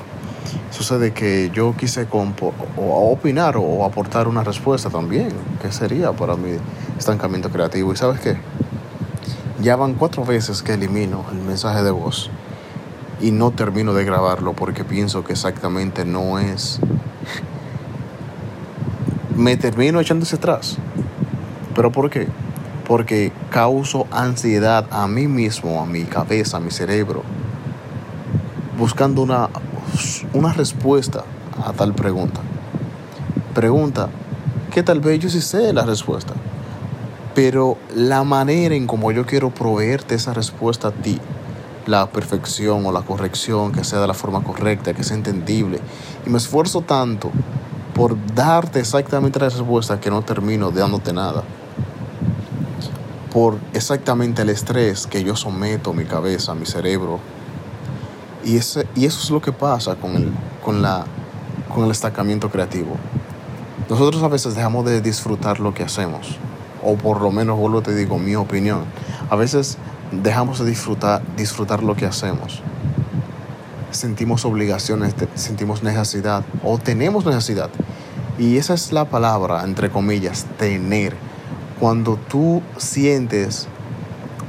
Sucede 0.71 1.13
que 1.13 1.51
yo 1.53 1.75
quise 1.77 2.07
o 2.11 3.11
opinar 3.11 3.57
o 3.57 3.85
aportar 3.85 4.27
una 4.27 4.43
respuesta 4.43 4.89
también, 4.89 5.29
que 5.61 5.71
sería 5.71 6.13
para 6.13 6.35
mi 6.35 6.57
estancamiento 6.97 7.49
creativo. 7.49 7.91
¿Y 7.93 7.97
sabes 7.97 8.19
qué? 8.21 8.37
Ya 9.61 9.75
van 9.75 9.93
cuatro 9.93 10.25
veces 10.25 10.63
que 10.63 10.73
elimino 10.73 11.25
el 11.31 11.39
mensaje 11.39 11.83
de 11.83 11.91
voz 11.91 12.31
y 13.21 13.31
no 13.31 13.51
termino 13.51 13.93
de 13.93 14.03
grabarlo 14.03 14.53
porque 14.53 14.83
pienso 14.83 15.23
que 15.23 15.33
exactamente 15.33 16.05
no 16.05 16.39
es. 16.39 16.79
Me 19.35 19.57
termino 19.57 19.99
echándose 19.99 20.35
atrás. 20.35 20.77
¿Pero 21.75 21.91
por 21.91 22.09
qué? 22.09 22.27
Porque 22.87 23.31
causo 23.49 24.07
ansiedad 24.11 24.85
a 24.91 25.07
mí 25.07 25.27
mismo, 25.27 25.81
a 25.81 25.85
mi 25.85 26.03
cabeza, 26.03 26.57
a 26.57 26.59
mi 26.59 26.71
cerebro, 26.71 27.23
buscando 28.77 29.21
una 29.21 29.49
una 30.33 30.53
respuesta 30.53 31.23
a 31.63 31.73
tal 31.73 31.93
pregunta. 31.93 32.41
Pregunta 33.53 34.09
que 34.71 34.83
tal 34.83 35.01
vez 35.01 35.19
yo 35.19 35.29
sí 35.29 35.41
sé 35.41 35.73
la 35.73 35.83
respuesta, 35.83 36.33
pero 37.35 37.77
la 37.93 38.23
manera 38.23 38.75
en 38.75 38.87
como 38.87 39.11
yo 39.11 39.25
quiero 39.25 39.49
proveerte 39.49 40.15
esa 40.15 40.33
respuesta 40.33 40.89
a 40.89 40.91
ti, 40.91 41.19
la 41.85 42.09
perfección 42.09 42.85
o 42.85 42.91
la 42.91 43.01
corrección, 43.01 43.71
que 43.71 43.83
sea 43.83 43.99
de 43.99 44.07
la 44.07 44.13
forma 44.13 44.43
correcta, 44.43 44.93
que 44.93 45.03
sea 45.03 45.17
entendible, 45.17 45.79
y 46.25 46.29
me 46.29 46.37
esfuerzo 46.37 46.81
tanto 46.81 47.31
por 47.93 48.15
darte 48.33 48.79
exactamente 48.79 49.39
la 49.39 49.49
respuesta 49.49 49.99
que 49.99 50.09
no 50.09 50.21
termino 50.21 50.71
dándote 50.71 51.13
nada. 51.13 51.43
Por 53.31 53.57
exactamente 53.73 54.41
el 54.41 54.49
estrés 54.49 55.07
que 55.07 55.23
yo 55.23 55.35
someto 55.35 55.91
a 55.91 55.93
mi 55.93 56.05
cabeza, 56.05 56.51
a 56.51 56.55
mi 56.55 56.65
cerebro, 56.65 57.19
y, 58.43 58.57
ese, 58.57 58.87
y 58.95 59.05
eso 59.05 59.19
es 59.21 59.29
lo 59.29 59.41
que 59.41 59.51
pasa 59.51 59.95
con 59.95 60.15
el, 60.15 60.31
con, 60.63 60.81
la, 60.81 61.05
con 61.73 61.85
el 61.85 61.91
estancamiento 61.91 62.49
creativo. 62.49 62.95
Nosotros 63.89 64.23
a 64.23 64.27
veces 64.27 64.55
dejamos 64.55 64.85
de 64.85 65.01
disfrutar 65.01 65.59
lo 65.59 65.73
que 65.73 65.83
hacemos, 65.83 66.37
o 66.83 66.95
por 66.95 67.21
lo 67.21 67.31
menos, 67.31 67.57
vuelvo 67.57 67.81
te 67.81 67.93
digo, 67.93 68.17
mi 68.17 68.35
opinión. 68.35 68.85
A 69.29 69.35
veces 69.35 69.77
dejamos 70.11 70.59
de 70.59 70.65
disfrutar, 70.65 71.21
disfrutar 71.35 71.83
lo 71.83 71.95
que 71.95 72.05
hacemos. 72.05 72.61
Sentimos 73.91 74.45
obligaciones, 74.45 75.15
sentimos 75.35 75.83
necesidad, 75.83 76.43
o 76.63 76.77
tenemos 76.77 77.25
necesidad. 77.25 77.69
Y 78.37 78.57
esa 78.57 78.73
es 78.73 78.91
la 78.91 79.05
palabra, 79.05 79.63
entre 79.63 79.89
comillas, 79.89 80.45
tener. 80.57 81.15
Cuando 81.79 82.15
tú 82.15 82.61
sientes 82.77 83.67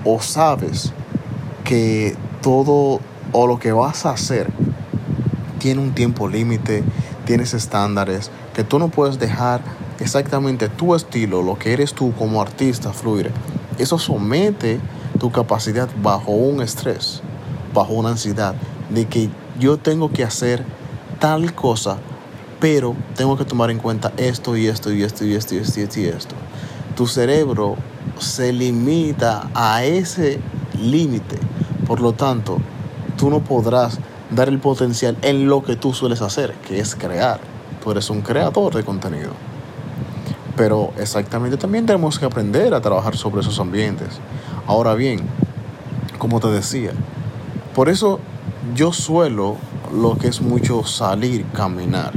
o 0.04 0.20
sabes 0.20 0.92
que 1.64 2.16
todo 2.40 3.00
o 3.32 3.46
lo 3.46 3.58
que 3.58 3.72
vas 3.72 4.04
a 4.04 4.10
hacer 4.10 4.52
tiene 5.58 5.80
un 5.80 5.94
tiempo 5.94 6.28
límite, 6.28 6.82
tienes 7.24 7.54
estándares, 7.54 8.30
que 8.54 8.64
tú 8.64 8.78
no 8.78 8.88
puedes 8.88 9.18
dejar 9.18 9.62
exactamente 10.00 10.68
tu 10.68 10.94
estilo, 10.94 11.42
lo 11.42 11.58
que 11.58 11.72
eres 11.72 11.94
tú 11.94 12.12
como 12.18 12.42
artista 12.42 12.92
fluir. 12.92 13.30
Eso 13.78 13.98
somete 13.98 14.80
tu 15.22 15.30
capacidad 15.30 15.88
bajo 16.02 16.32
un 16.32 16.60
estrés, 16.62 17.22
bajo 17.72 17.92
una 17.92 18.08
ansiedad 18.08 18.56
de 18.90 19.06
que 19.06 19.30
yo 19.56 19.76
tengo 19.76 20.10
que 20.10 20.24
hacer 20.24 20.64
tal 21.20 21.54
cosa, 21.54 21.98
pero 22.58 22.96
tengo 23.14 23.36
que 23.36 23.44
tomar 23.44 23.70
en 23.70 23.78
cuenta 23.78 24.12
esto 24.16 24.56
y 24.56 24.66
esto 24.66 24.92
y 24.92 25.04
esto 25.04 25.24
y 25.24 25.34
esto 25.34 25.54
y 25.54 25.58
esto 25.58 25.78
y 25.78 25.82
esto. 25.84 26.00
Y 26.00 26.04
esto. 26.06 26.34
Tu 26.96 27.06
cerebro 27.06 27.76
se 28.18 28.52
limita 28.52 29.48
a 29.54 29.84
ese 29.84 30.40
límite. 30.76 31.38
Por 31.86 32.00
lo 32.00 32.14
tanto, 32.14 32.58
tú 33.16 33.30
no 33.30 33.44
podrás 33.44 34.00
dar 34.28 34.48
el 34.48 34.58
potencial 34.58 35.16
en 35.22 35.46
lo 35.46 35.62
que 35.62 35.76
tú 35.76 35.92
sueles 35.92 36.20
hacer, 36.20 36.52
que 36.66 36.80
es 36.80 36.96
crear. 36.96 37.38
Tú 37.80 37.92
eres 37.92 38.10
un 38.10 38.22
creador 38.22 38.74
de 38.74 38.82
contenido. 38.82 39.30
Pero 40.56 40.92
exactamente 40.98 41.56
también 41.58 41.86
tenemos 41.86 42.18
que 42.18 42.24
aprender 42.24 42.74
a 42.74 42.80
trabajar 42.80 43.16
sobre 43.16 43.42
esos 43.42 43.60
ambientes. 43.60 44.18
Ahora 44.66 44.94
bien, 44.94 45.20
como 46.18 46.38
te 46.38 46.48
decía, 46.48 46.92
por 47.74 47.88
eso 47.88 48.20
yo 48.74 48.92
suelo 48.92 49.56
lo 49.92 50.16
que 50.16 50.28
es 50.28 50.40
mucho 50.40 50.84
salir, 50.84 51.44
caminar, 51.52 52.12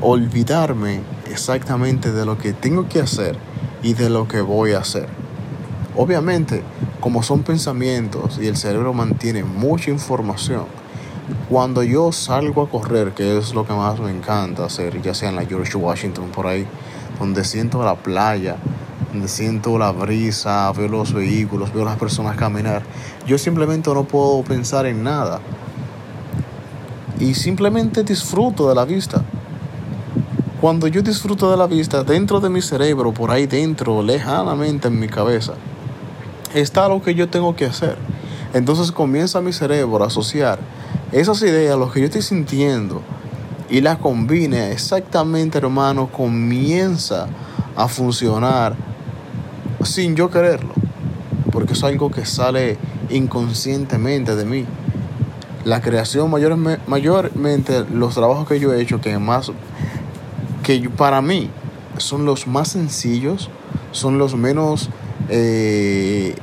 olvidarme 0.00 1.00
exactamente 1.30 2.12
de 2.12 2.24
lo 2.24 2.38
que 2.38 2.52
tengo 2.52 2.88
que 2.88 3.00
hacer 3.00 3.36
y 3.82 3.94
de 3.94 4.10
lo 4.10 4.28
que 4.28 4.40
voy 4.40 4.72
a 4.72 4.78
hacer. 4.78 5.08
Obviamente, 5.96 6.62
como 7.00 7.22
son 7.22 7.42
pensamientos 7.42 8.38
y 8.40 8.46
el 8.46 8.56
cerebro 8.56 8.92
mantiene 8.92 9.42
mucha 9.42 9.90
información, 9.90 10.64
cuando 11.48 11.82
yo 11.82 12.12
salgo 12.12 12.62
a 12.62 12.68
correr, 12.68 13.12
que 13.12 13.38
es 13.38 13.54
lo 13.54 13.66
que 13.66 13.72
más 13.72 13.98
me 13.98 14.10
encanta 14.10 14.64
hacer, 14.64 15.02
ya 15.02 15.14
sea 15.14 15.30
en 15.30 15.36
la 15.36 15.44
George 15.44 15.76
Washington 15.76 16.30
por 16.32 16.46
ahí, 16.46 16.66
donde 17.18 17.44
siento 17.44 17.82
la 17.84 17.96
playa, 17.96 18.56
siento 19.26 19.78
la 19.78 19.92
brisa, 19.92 20.70
veo 20.72 20.88
los 20.88 21.12
vehículos, 21.12 21.72
veo 21.72 21.84
las 21.84 21.96
personas 21.96 22.36
caminar, 22.36 22.82
yo 23.26 23.38
simplemente 23.38 23.92
no 23.92 24.04
puedo 24.04 24.42
pensar 24.42 24.86
en 24.86 25.02
nada. 25.02 25.40
Y 27.18 27.34
simplemente 27.34 28.04
disfruto 28.04 28.68
de 28.68 28.74
la 28.74 28.84
vista. 28.84 29.22
Cuando 30.60 30.86
yo 30.86 31.02
disfruto 31.02 31.50
de 31.50 31.56
la 31.56 31.66
vista, 31.66 32.02
dentro 32.02 32.40
de 32.40 32.50
mi 32.50 32.62
cerebro, 32.62 33.12
por 33.12 33.30
ahí 33.30 33.46
dentro, 33.46 34.02
lejanamente 34.02 34.88
en 34.88 34.98
mi 34.98 35.08
cabeza, 35.08 35.54
está 36.54 36.88
lo 36.88 37.02
que 37.02 37.14
yo 37.14 37.28
tengo 37.28 37.54
que 37.56 37.66
hacer. 37.66 37.96
Entonces 38.54 38.92
comienza 38.92 39.40
mi 39.40 39.52
cerebro 39.52 40.02
a 40.02 40.06
asociar 40.06 40.58
esas 41.12 41.40
ideas, 41.42 41.78
lo 41.78 41.90
que 41.90 42.00
yo 42.00 42.06
estoy 42.06 42.22
sintiendo, 42.22 43.02
y 43.68 43.80
las 43.80 43.98
combine 43.98 44.72
exactamente, 44.72 45.58
hermano, 45.58 46.08
comienza 46.08 47.26
a 47.76 47.88
funcionar 47.88 48.74
sin 49.84 50.16
yo 50.16 50.30
quererlo. 50.30 50.72
Porque 51.52 51.74
es 51.74 51.84
algo 51.84 52.10
que 52.10 52.24
sale 52.26 52.76
inconscientemente 53.10 54.34
de 54.36 54.44
mí. 54.44 54.64
La 55.64 55.80
creación 55.80 56.30
mayormente, 56.30 57.84
los 57.92 58.14
trabajos 58.14 58.46
que 58.46 58.60
yo 58.60 58.72
he 58.72 58.80
hecho 58.80 59.00
que 59.00 59.18
más, 59.18 59.50
que 60.62 60.88
para 60.90 61.20
mí 61.20 61.50
son 61.98 62.24
los 62.24 62.46
más 62.46 62.68
sencillos, 62.68 63.50
son 63.90 64.18
los 64.18 64.36
menos, 64.36 64.90
eh, 65.28 66.36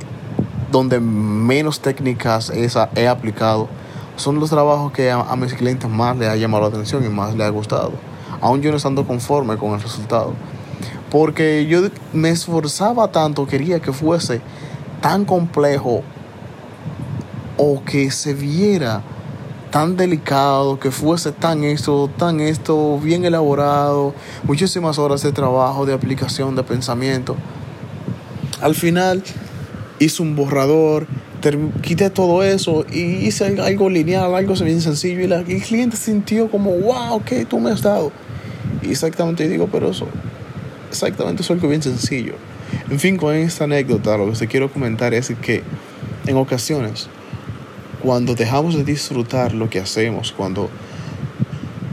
donde 0.72 1.00
menos 1.00 1.80
técnicas 1.80 2.52
he 2.96 3.08
aplicado, 3.08 3.70
son 4.18 4.40
los 4.40 4.50
trabajos 4.50 4.92
que 4.92 5.10
a, 5.10 5.22
a 5.22 5.36
mis 5.36 5.54
clientes 5.54 5.90
más 5.90 6.18
les 6.18 6.30
ha 6.30 6.36
llamado 6.36 6.64
la 6.64 6.70
atención 6.70 7.06
y 7.06 7.10
más 7.10 7.34
les 7.34 7.48
ha 7.48 7.50
gustado, 7.50 7.94
aún 8.42 8.62
yo 8.62 8.72
no 8.72 8.78
estando 8.78 9.06
conforme 9.08 9.58
con 9.58 9.74
el 9.74 9.82
resultado. 9.82 10.34
Porque 11.14 11.68
yo 11.68 11.90
me 12.12 12.32
esforzaba 12.32 13.12
tanto, 13.12 13.46
quería 13.46 13.80
que 13.80 13.94
fuese 13.94 14.42
tan 15.00 15.26
complejo 15.26 16.02
o 17.56 17.84
que 17.86 18.10
se 18.10 18.34
viera 18.34 19.04
tan 19.70 19.96
delicado, 19.96 20.80
que 20.80 20.90
fuese 20.90 21.32
tan 21.32 21.64
esto, 21.64 22.10
tan 22.18 22.40
esto, 22.40 23.00
bien 23.00 23.26
elaborado, 23.26 24.16
muchísimas 24.44 24.98
horas 24.98 25.22
de 25.22 25.32
trabajo, 25.32 25.86
de 25.86 25.94
aplicación, 25.94 26.56
de 26.56 26.64
pensamiento. 26.64 27.36
Al 28.60 28.74
final 28.74 29.24
hice 30.00 30.24
un 30.24 30.36
borrador, 30.36 31.06
quité 31.84 32.10
todo 32.10 32.42
eso 32.42 32.88
y 32.92 33.28
hice 33.28 33.46
algo 33.62 33.88
lineal, 33.88 34.34
algo 34.34 34.56
bien 34.56 34.82
sencillo 34.82 35.22
y, 35.22 35.32
el 35.32 35.62
cliente 35.62 35.96
sintió 35.96 36.50
como, 36.50 36.72
wow, 36.72 37.24
que 37.24 37.46
tú 37.46 37.60
me 37.60 37.70
has 37.70 37.84
dado. 37.84 38.12
Y 38.82 38.90
exactamente 38.90 39.48
digo, 39.48 39.70
pero 39.72 39.92
eso, 39.92 40.08
exactamente 40.94 41.42
es 41.42 41.52
algo 41.52 41.68
bien 41.68 41.82
sencillo. 41.82 42.36
En 42.90 43.00
fin, 43.00 43.18
con 43.18 43.36
esta 43.36 43.66
anécdota, 43.66 44.18
lo 44.18 44.32
que 44.32 44.38
te 44.38 44.48
quiero 44.48 44.72
comentar 44.72 45.14
es 45.14 45.34
que 45.42 45.64
en 46.26 46.38
ocasiones, 46.38 47.10
cuando 48.02 48.36
dejamos 48.36 48.76
de 48.76 48.84
disfrutar 48.84 49.54
lo 49.54 49.70
que 49.70 49.80
hacemos, 49.80 50.32
cuando 50.32 50.70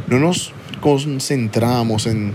no 0.09 0.19
nos 0.19 0.53
concentramos 0.81 2.07
en, 2.07 2.35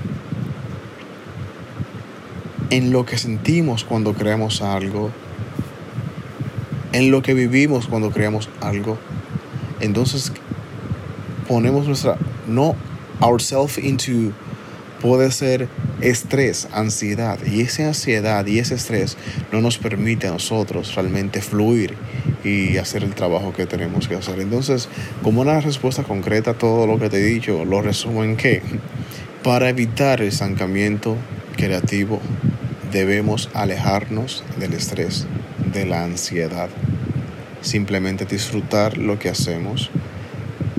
en 2.69 2.91
lo 2.91 3.05
que 3.05 3.17
sentimos 3.17 3.83
cuando 3.83 4.13
creamos 4.13 4.61
algo, 4.61 5.11
en 6.93 7.11
lo 7.11 7.21
que 7.21 7.33
vivimos 7.33 7.87
cuando 7.87 8.11
creamos 8.11 8.49
algo, 8.61 8.97
entonces 9.79 10.31
ponemos 11.47 11.87
nuestra, 11.87 12.17
no 12.47 12.75
ourselves 13.21 13.77
into 13.77 14.33
puede 15.01 15.29
ser 15.31 15.69
estrés, 16.05 16.67
ansiedad. 16.71 17.39
Y 17.45 17.61
esa 17.61 17.87
ansiedad 17.87 18.45
y 18.45 18.59
ese 18.59 18.75
estrés 18.75 19.17
no 19.51 19.61
nos 19.61 19.77
permite 19.77 20.27
a 20.27 20.31
nosotros 20.31 20.93
realmente 20.95 21.41
fluir 21.41 21.95
y 22.43 22.77
hacer 22.77 23.03
el 23.03 23.15
trabajo 23.15 23.53
que 23.53 23.65
tenemos 23.65 24.07
que 24.07 24.15
hacer. 24.15 24.39
Entonces, 24.39 24.87
como 25.23 25.41
una 25.41 25.59
respuesta 25.59 26.03
concreta 26.03 26.51
a 26.51 26.57
todo 26.57 26.85
lo 26.85 26.99
que 26.99 27.09
te 27.09 27.17
he 27.17 27.23
dicho, 27.23 27.65
lo 27.65 27.81
resumo 27.81 28.23
en 28.23 28.37
que 28.37 28.61
para 29.43 29.69
evitar 29.69 30.21
el 30.21 30.27
estancamiento 30.27 31.17
creativo 31.57 32.21
debemos 32.91 33.49
alejarnos 33.53 34.43
del 34.59 34.73
estrés, 34.73 35.25
de 35.73 35.85
la 35.85 36.03
ansiedad. 36.03 36.69
Simplemente 37.61 38.25
disfrutar 38.25 38.97
lo 38.97 39.17
que 39.17 39.29
hacemos, 39.29 39.89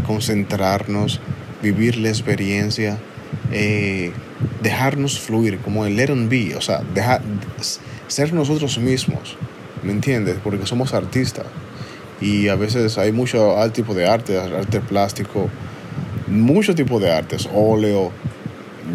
concentrarnos, 0.06 1.20
vivir 1.62 1.96
la 1.96 2.10
experiencia 2.10 2.98
eh, 3.50 4.12
dejarnos 4.62 5.18
fluir, 5.18 5.58
como 5.58 5.86
el 5.86 5.96
let 5.96 6.10
and 6.10 6.28
be, 6.28 6.54
o 6.56 6.60
sea, 6.60 6.82
dejar, 6.94 7.22
ser 8.08 8.32
nosotros 8.32 8.78
mismos, 8.78 9.36
¿me 9.82 9.92
entiendes? 9.92 10.36
Porque 10.42 10.66
somos 10.66 10.94
artistas 10.94 11.46
y 12.20 12.48
a 12.48 12.54
veces 12.54 12.98
hay 12.98 13.12
mucho 13.12 13.54
tipo 13.72 13.94
de 13.94 14.06
arte, 14.06 14.38
arte 14.38 14.80
plástico, 14.80 15.48
mucho 16.26 16.74
tipo 16.74 16.98
de 16.98 17.12
artes, 17.12 17.48
óleo, 17.52 18.12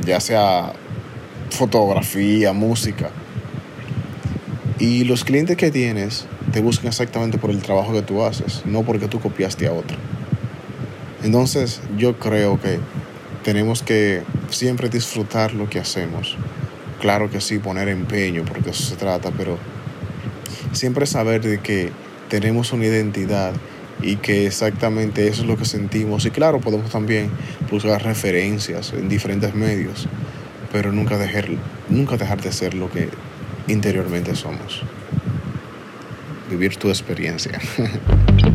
ya 0.06 0.20
sea 0.20 0.74
fotografía, 1.50 2.54
música. 2.54 3.10
Y 4.80 5.04
los 5.04 5.24
clientes 5.24 5.58
que 5.58 5.70
tienes 5.70 6.26
te 6.52 6.62
buscan 6.62 6.88
exactamente 6.88 7.38
por 7.38 7.52
el 7.52 7.62
trabajo 7.62 7.94
que 7.94 8.02
tú 8.02 8.24
haces, 8.24 8.64
no 8.66 8.84
porque 8.84 9.08
tú 9.08 9.20
copiaste 9.20 9.68
a 9.68 9.74
otro. 9.74 9.98
Entonces 11.24 11.82
yo 11.98 12.18
creo 12.18 12.60
que 12.60 12.80
tenemos 13.44 13.82
que 13.82 14.24
siempre 14.50 14.90
disfrutar 14.90 15.54
lo 15.54 15.70
que 15.70 15.80
hacemos. 15.80 16.38
Claro 17.00 17.30
que 17.30 17.42
sí, 17.42 17.60
poner 17.60 17.90
empeño, 17.90 18.44
porque 18.46 18.70
eso 18.70 18.84
se 18.84 18.96
trata, 18.96 19.32
pero 19.32 19.58
siempre 20.72 21.06
saber 21.06 21.42
de 21.42 21.60
que 21.60 21.92
tenemos 22.30 22.72
una 22.74 22.86
identidad 22.86 23.54
y 24.02 24.18
que 24.18 24.48
exactamente 24.48 25.28
eso 25.28 25.42
es 25.42 25.48
lo 25.48 25.58
que 25.58 25.66
sentimos. 25.66 26.26
Y 26.26 26.32
claro, 26.32 26.60
podemos 26.60 26.92
también 26.92 27.32
buscar 27.70 28.04
referencias 28.04 28.94
en 28.94 29.10
diferentes 29.10 29.54
medios, 29.56 30.08
pero 30.72 30.92
nunca 30.92 31.18
dejar, 31.18 31.48
nunca 31.90 32.18
dejar 32.18 32.42
de 32.42 32.52
ser 32.52 32.74
lo 32.74 32.90
que 32.92 33.10
interiormente 33.68 34.36
somos. 34.36 34.82
Vivir 36.50 36.78
tu 36.78 36.90
experiencia. 36.90 37.60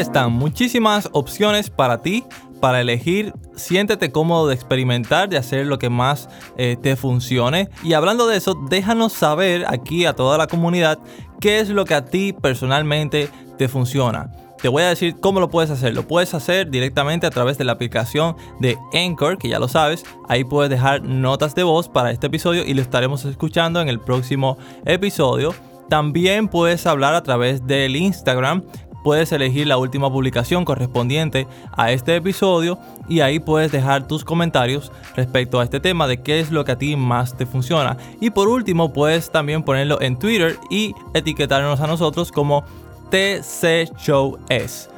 Están 0.00 0.32
muchísimas 0.32 1.08
opciones 1.12 1.70
para 1.70 2.02
ti 2.02 2.22
para 2.60 2.82
elegir. 2.82 3.32
Siéntete 3.54 4.12
cómodo 4.12 4.48
de 4.48 4.54
experimentar, 4.54 5.28
de 5.30 5.38
hacer 5.38 5.66
lo 5.66 5.78
que 5.78 5.88
más 5.88 6.28
eh, 6.58 6.76
te 6.80 6.96
funcione. 6.96 7.70
Y 7.82 7.94
hablando 7.94 8.26
de 8.26 8.36
eso, 8.36 8.54
déjanos 8.68 9.14
saber 9.14 9.64
aquí 9.68 10.04
a 10.04 10.14
toda 10.14 10.36
la 10.36 10.48
comunidad 10.48 10.98
qué 11.40 11.60
es 11.60 11.70
lo 11.70 11.86
que 11.86 11.94
a 11.94 12.04
ti 12.04 12.34
personalmente 12.34 13.30
te 13.56 13.68
funciona. 13.68 14.30
Te 14.60 14.68
voy 14.68 14.82
a 14.82 14.88
decir 14.88 15.16
cómo 15.18 15.40
lo 15.40 15.48
puedes 15.48 15.70
hacer. 15.70 15.94
Lo 15.94 16.06
puedes 16.06 16.34
hacer 16.34 16.70
directamente 16.70 17.26
a 17.26 17.30
través 17.30 17.56
de 17.56 17.64
la 17.64 17.72
aplicación 17.72 18.36
de 18.60 18.76
Anchor, 18.92 19.38
que 19.38 19.48
ya 19.48 19.58
lo 19.58 19.68
sabes. 19.68 20.04
Ahí 20.28 20.44
puedes 20.44 20.70
dejar 20.70 21.02
notas 21.02 21.54
de 21.54 21.62
voz 21.62 21.88
para 21.88 22.10
este 22.10 22.26
episodio 22.26 22.64
y 22.66 22.74
lo 22.74 22.82
estaremos 22.82 23.24
escuchando 23.24 23.80
en 23.80 23.88
el 23.88 24.00
próximo 24.00 24.58
episodio. 24.84 25.54
También 25.88 26.48
puedes 26.48 26.86
hablar 26.86 27.14
a 27.14 27.22
través 27.22 27.66
del 27.66 27.96
Instagram. 27.96 28.64
Puedes 29.06 29.30
elegir 29.30 29.68
la 29.68 29.76
última 29.78 30.10
publicación 30.10 30.64
correspondiente 30.64 31.46
a 31.76 31.92
este 31.92 32.16
episodio 32.16 32.76
y 33.08 33.20
ahí 33.20 33.38
puedes 33.38 33.70
dejar 33.70 34.08
tus 34.08 34.24
comentarios 34.24 34.90
respecto 35.14 35.60
a 35.60 35.62
este 35.62 35.78
tema 35.78 36.08
de 36.08 36.22
qué 36.22 36.40
es 36.40 36.50
lo 36.50 36.64
que 36.64 36.72
a 36.72 36.76
ti 36.76 36.96
más 36.96 37.36
te 37.36 37.46
funciona. 37.46 37.96
Y 38.20 38.30
por 38.30 38.48
último, 38.48 38.92
puedes 38.92 39.30
también 39.30 39.62
ponerlo 39.62 40.00
en 40.00 40.18
Twitter 40.18 40.58
y 40.70 40.92
etiquetarnos 41.14 41.78
a 41.78 41.86
nosotros 41.86 42.32
como 42.32 42.64
TC 43.10 43.96
Show 43.96 44.40
S. 44.48 44.90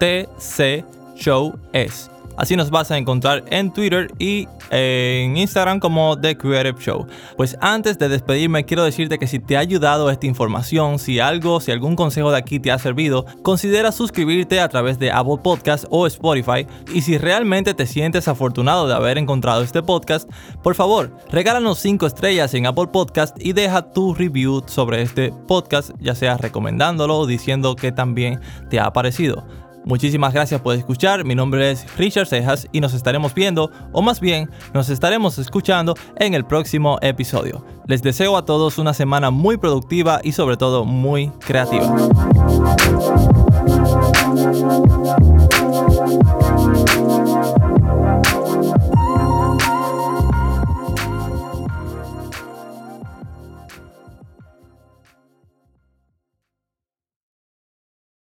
TC 0.00 0.84
Show 1.14 1.56
S. 1.72 2.10
Así 2.36 2.56
nos 2.56 2.70
vas 2.70 2.90
a 2.90 2.98
encontrar 2.98 3.44
en 3.50 3.72
Twitter 3.72 4.10
y 4.18 4.48
en 4.70 5.36
Instagram 5.36 5.80
como 5.80 6.18
The 6.18 6.36
Creative 6.36 6.80
Show. 6.80 7.06
Pues 7.36 7.56
antes 7.60 7.98
de 7.98 8.08
despedirme 8.08 8.64
quiero 8.64 8.84
decirte 8.84 9.18
que 9.18 9.26
si 9.26 9.38
te 9.38 9.56
ha 9.56 9.60
ayudado 9.60 10.10
esta 10.10 10.26
información, 10.26 10.98
si 10.98 11.20
algo, 11.20 11.60
si 11.60 11.72
algún 11.72 11.96
consejo 11.96 12.30
de 12.30 12.38
aquí 12.38 12.58
te 12.58 12.72
ha 12.72 12.78
servido, 12.78 13.26
considera 13.42 13.92
suscribirte 13.92 14.60
a 14.60 14.68
través 14.68 14.98
de 14.98 15.10
Apple 15.10 15.38
Podcast 15.42 15.84
o 15.90 16.06
Spotify 16.06 16.66
y 16.92 17.02
si 17.02 17.18
realmente 17.18 17.74
te 17.74 17.86
sientes 17.86 18.28
afortunado 18.28 18.88
de 18.88 18.94
haber 18.94 19.18
encontrado 19.18 19.62
este 19.62 19.82
podcast, 19.82 20.28
por 20.62 20.74
favor, 20.74 21.16
regálanos 21.30 21.78
5 21.80 22.06
estrellas 22.06 22.54
en 22.54 22.66
Apple 22.66 22.88
Podcast 22.92 23.36
y 23.40 23.52
deja 23.52 23.92
tu 23.92 24.14
review 24.14 24.62
sobre 24.66 25.02
este 25.02 25.32
podcast, 25.46 25.90
ya 26.00 26.14
sea 26.14 26.38
recomendándolo 26.38 27.18
o 27.18 27.26
diciendo 27.26 27.76
que 27.76 27.92
también 27.92 28.40
te 28.70 28.80
ha 28.80 28.92
parecido. 28.92 29.44
Muchísimas 29.84 30.32
gracias 30.32 30.60
por 30.60 30.76
escuchar, 30.76 31.24
mi 31.24 31.34
nombre 31.34 31.70
es 31.70 31.84
Richard 31.96 32.26
Cejas 32.26 32.68
y 32.70 32.80
nos 32.80 32.94
estaremos 32.94 33.34
viendo, 33.34 33.70
o 33.90 34.00
más 34.00 34.20
bien, 34.20 34.48
nos 34.72 34.88
estaremos 34.88 35.38
escuchando 35.38 35.94
en 36.16 36.34
el 36.34 36.44
próximo 36.44 36.98
episodio. 37.02 37.64
Les 37.86 38.02
deseo 38.02 38.36
a 38.36 38.44
todos 38.44 38.78
una 38.78 38.94
semana 38.94 39.30
muy 39.30 39.56
productiva 39.56 40.20
y 40.22 40.32
sobre 40.32 40.56
todo 40.56 40.84
muy 40.84 41.30
creativa. 41.40 41.92